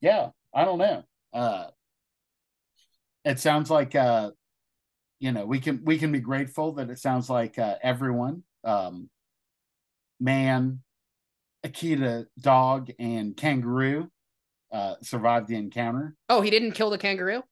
[0.00, 1.02] yeah i don't know
[1.32, 1.66] uh
[3.24, 4.30] it sounds like uh
[5.24, 9.08] you know we can we can be grateful that it sounds like uh, everyone um
[10.20, 10.80] man
[11.64, 14.10] akita dog and kangaroo
[14.70, 17.42] uh survived the encounter Oh, he didn't kill the kangaroo.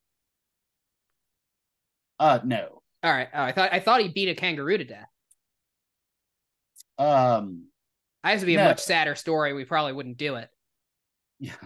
[2.21, 3.29] uh no All right.
[3.33, 5.09] Oh, I thought I thought he beat a kangaroo to death.
[6.99, 7.69] um
[8.23, 9.55] That has to be a much sadder story.
[9.55, 10.51] We probably wouldn't do it.
[11.41, 11.57] yeah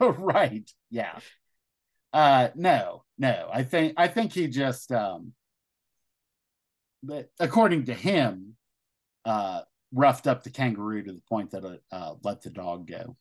[0.00, 1.18] right yeah
[2.14, 5.34] uh no no i think i think he just um
[7.02, 8.54] but according to him
[9.24, 9.60] uh
[9.92, 13.16] roughed up the kangaroo to the point that it uh let the dog go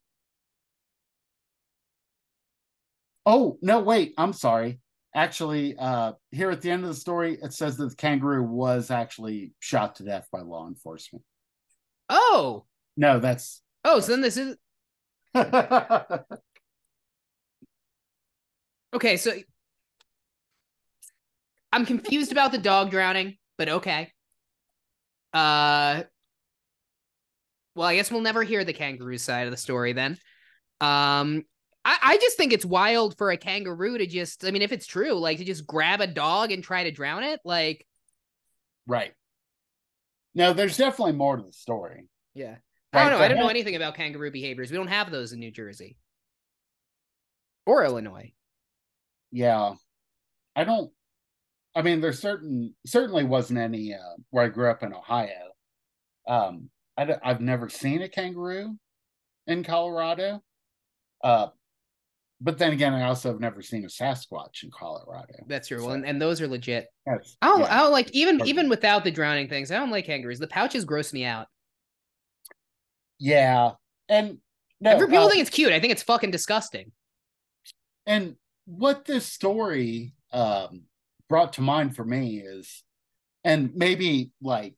[3.25, 4.79] oh no wait i'm sorry
[5.15, 8.91] actually uh here at the end of the story it says that the kangaroo was
[8.91, 11.23] actually shot to death by law enforcement
[12.09, 12.65] Oh,
[12.97, 13.99] no that's oh.
[13.99, 14.57] So then this is
[18.95, 19.17] okay.
[19.17, 19.33] So
[21.71, 24.11] I'm confused about the dog drowning, but okay.
[25.33, 26.03] Uh,
[27.75, 30.13] well, I guess we'll never hear the kangaroo side of the story then.
[30.81, 31.45] Um,
[31.85, 34.87] I, I just think it's wild for a kangaroo to just, I mean, if it's
[34.87, 37.39] true, like to just grab a dog and try to drown it.
[37.45, 37.85] Like,
[38.87, 39.13] right
[40.33, 42.55] no there's definitely more to the story yeah.
[42.93, 43.23] I don't Right, know.
[43.23, 44.71] I don't know anything about kangaroo behaviors.
[44.71, 45.97] We don't have those in New Jersey
[47.65, 48.33] or Illinois.
[49.31, 49.75] yeah
[50.55, 50.91] i don't
[51.75, 55.51] i mean there's certain certainly wasn't any uh where i grew up in ohio
[56.27, 58.75] um I i've never seen a kangaroo
[59.47, 60.41] in colorado
[61.23, 61.47] uh
[62.41, 65.79] but then again i also have never seen a sasquatch in colorado That's true.
[65.79, 66.87] So- Well, and, and those are legit.
[67.05, 67.75] That's- I don't, yeah.
[67.75, 69.71] I don't like even Pardon even without the drowning things.
[69.71, 70.39] I don't like kangaroos.
[70.39, 71.47] The pouches gross me out.
[73.19, 73.71] yeah
[74.07, 74.37] and
[74.81, 75.73] no Every people uh, think it's cute.
[75.73, 76.91] I think it's fucking disgusting.
[78.05, 80.83] and what this story um
[81.29, 82.83] brought to mind for me is
[83.43, 84.75] and maybe like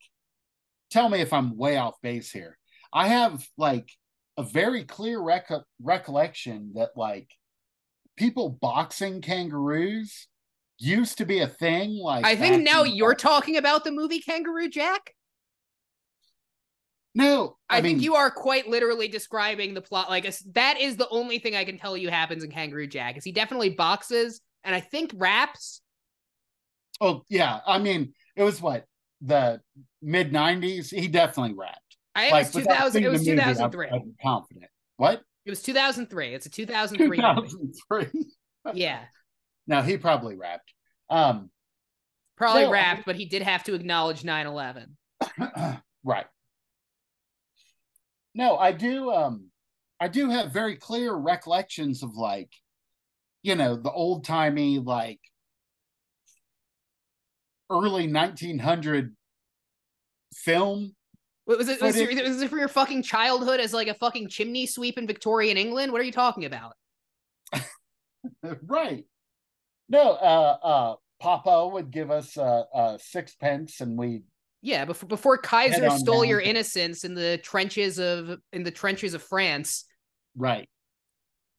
[0.91, 2.57] tell me if i'm way off base here
[2.93, 3.89] i have like
[4.37, 5.49] a very clear rec-
[5.81, 7.29] recollection that like
[8.17, 10.27] people boxing kangaroos
[10.81, 14.67] used to be a thing like I think now you're talking about the movie Kangaroo
[14.67, 15.13] Jack.
[17.13, 20.09] no I, i, think you are quite literally describing the plot.
[20.09, 23.15] Like that is the only thing I can tell you happens in Kangaroo Jack.
[23.17, 25.81] Is he definitely boxes and I think raps.
[27.01, 28.85] Oh yeah i mean it was what
[29.21, 29.59] the
[30.01, 31.77] mid 90s he definitely rapped
[32.15, 33.03] I it like was without 2000.
[33.03, 33.87] It was movie, I'm- 2003.
[33.87, 34.65] I'm confident
[34.97, 36.33] what It was 2003.
[36.33, 37.17] It's a 2003.
[37.17, 38.25] 2003.
[38.73, 38.99] Yeah,
[39.67, 40.73] no he probably rapped
[41.09, 41.49] um
[42.37, 44.87] probably I- rapped, but he did have to acknowledge 9/11.
[46.03, 46.25] right
[48.33, 49.45] no i do um
[49.99, 52.49] i do have very clear recollections of like
[53.43, 55.19] you know the old timey like
[57.71, 59.15] early 1900
[60.33, 60.93] film
[61.45, 61.81] What was it?
[61.81, 64.97] Was Footage- it, was it for your fucking childhood as like a fucking chimney sweep
[64.97, 65.91] in Victorian England?
[65.91, 66.73] What are you talking about?
[68.67, 69.05] right
[69.89, 74.23] no uh uh papa would give us uh uh sixpence and we
[74.61, 79.13] Yeah, before before Kaiser stole down your innocence in the trenches of in the trenches
[79.13, 79.85] of France.
[80.35, 80.69] Right.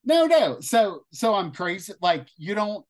[0.05, 0.61] No, no.
[0.61, 1.93] So so I'm crazy.
[2.01, 2.85] Like you don't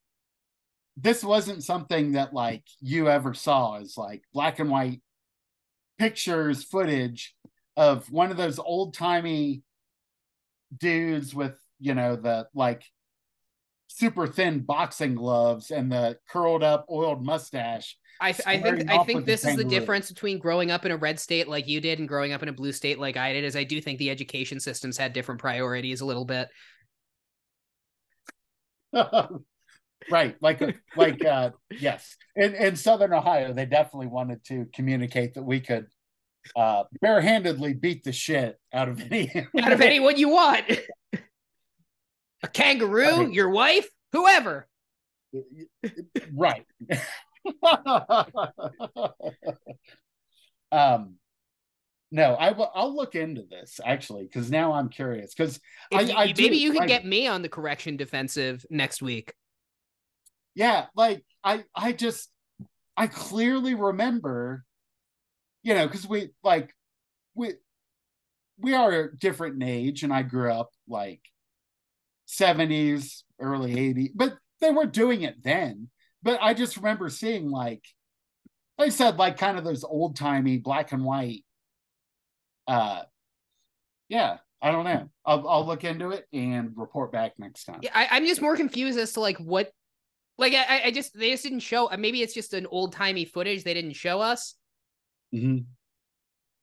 [0.96, 5.00] this wasn't something that like you ever saw as like black and white
[5.98, 7.34] pictures, footage
[7.76, 9.62] of one of those old timey
[10.76, 12.84] dudes with, you know, the like
[13.88, 17.96] super thin boxing gloves and the curled up oiled mustache.
[18.20, 20.92] I, I think I think with the this is the difference between growing up in
[20.92, 23.32] a red state like you did and growing up in a blue state like I
[23.32, 23.44] did.
[23.44, 26.48] Is I do think the education systems had different priorities a little bit.
[30.10, 30.60] right like
[30.96, 35.86] like uh yes in in southern ohio they definitely wanted to communicate that we could
[36.56, 39.30] uh barehandedly beat the shit out of any
[39.62, 40.64] Out of anyone you want,
[42.42, 44.66] a kangaroo, I mean- your wife, whoever.
[46.34, 46.66] right
[50.70, 51.14] um
[52.10, 55.58] no i will i'll look into this actually because now i'm curious because
[55.92, 59.32] I- I maybe do- you can I- get me on the correction defensive next week.
[60.54, 62.30] Yeah like i i just
[62.96, 64.64] i clearly remember
[65.62, 66.74] you know because we like
[67.34, 67.54] we
[68.58, 71.20] we are different in age and i grew up like
[72.28, 75.88] 70s early 80s but they were doing it then.
[76.22, 77.84] But i just remember seeing like
[78.78, 81.44] like i said like kind of those old timey black and white
[82.68, 83.02] uh
[84.08, 85.10] yeah i don't know.
[85.26, 87.80] I'll, I'll look into it and report back next time.
[87.82, 89.72] Yeah, I, I'm just more confused as to like what
[90.38, 91.88] Like I, I just they just didn't show.
[91.96, 94.54] Maybe it's just an old timey footage they didn't show us.
[95.32, 95.58] hmm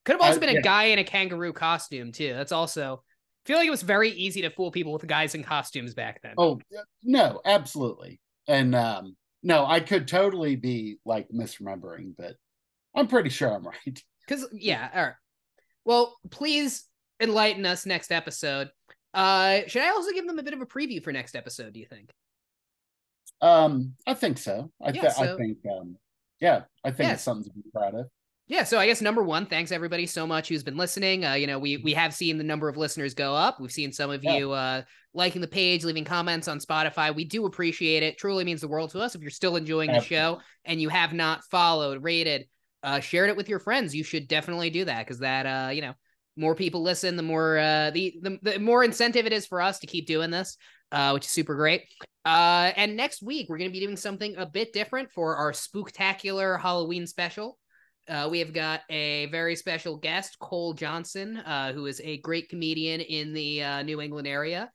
[0.05, 0.61] Could have also Uh, been a yeah.
[0.61, 2.33] guy in a kangaroo costume too.
[2.33, 3.03] That's also.
[3.45, 6.21] I feel like it was very easy to fool people with guys in costumes back
[6.21, 6.35] then.
[6.37, 6.59] Oh
[7.03, 8.19] no, absolutely.
[8.47, 12.35] And um, no, I could totally be like misremembering, but
[12.95, 14.03] I'm pretty sure I'm right.
[14.27, 15.13] Because yeah, all right.
[15.85, 16.85] Well, please
[17.19, 18.69] enlighten us next episode.
[19.13, 21.73] Uh, should I also give them a bit of a preview for next episode?
[21.73, 22.11] Do you think?
[23.41, 24.71] Um, I think so.
[24.81, 25.95] I, Yeah, so- I think um,
[26.39, 27.13] yeah, I think Yeah.
[27.13, 28.07] it's something to be proud of.
[28.47, 31.23] Yeah, so I guess number one, thanks everybody so much who's been listening.
[31.23, 33.59] Uh, you know, we we have seen the number of listeners go up.
[33.61, 34.37] We've seen some of Yeah.
[34.37, 34.81] you uh
[35.13, 37.13] liking the page, leaving comments on Spotify.
[37.13, 38.17] We do appreciate it.
[38.17, 39.13] Truly means the world to us.
[39.15, 42.47] If you're still enjoying the show and you have not followed, rated,
[42.83, 45.81] uh, shared it with your friends, you should definitely do that because that uh, you
[45.81, 45.93] know,
[46.35, 49.77] more people listen, the more uh the, the the more incentive it is for us
[49.79, 50.57] to keep doing this,
[50.91, 51.83] uh, which is super great.
[52.25, 56.59] Uh, and next week we're gonna be doing something a bit different for our spooktacular
[56.59, 57.57] Halloween special.
[58.07, 62.49] Uh, we have got a very special guest, Cole Johnson, uh, who is a great
[62.49, 64.71] comedian in the uh, New England area.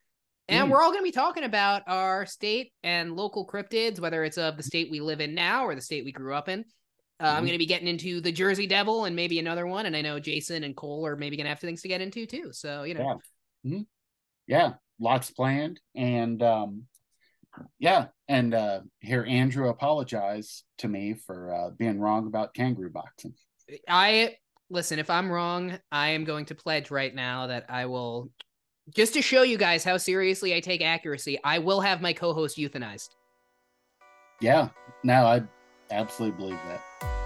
[0.47, 0.71] And Mm.
[0.71, 4.57] we're all going to be talking about our state and local cryptids, whether it's of
[4.57, 6.63] the state we live in now or the state we grew up in.
[7.19, 7.47] Uh, I'm Mhm.
[7.47, 9.85] going to be getting into the Jersey Devil and maybe another one.
[9.85, 12.25] And I know Jason and Cole are maybe going to have things to get into
[12.25, 12.53] too.
[12.53, 13.21] So, you know,
[13.63, 13.79] Yeah.
[14.47, 16.83] Yeah, lots planned, and um,
[17.79, 23.33] yeah, and uh, hear Andrew apologize to me for uh, being wrong about kangaroo boxing.
[23.87, 24.37] I
[24.69, 28.29] listen, if I'm wrong, I am going to pledge right now that I will
[28.93, 32.57] just to show you guys how seriously I take accuracy, I will have my co-host
[32.57, 33.09] euthanized.
[34.41, 34.69] Yeah,
[35.03, 35.43] no, I
[35.89, 37.24] absolutely believe that.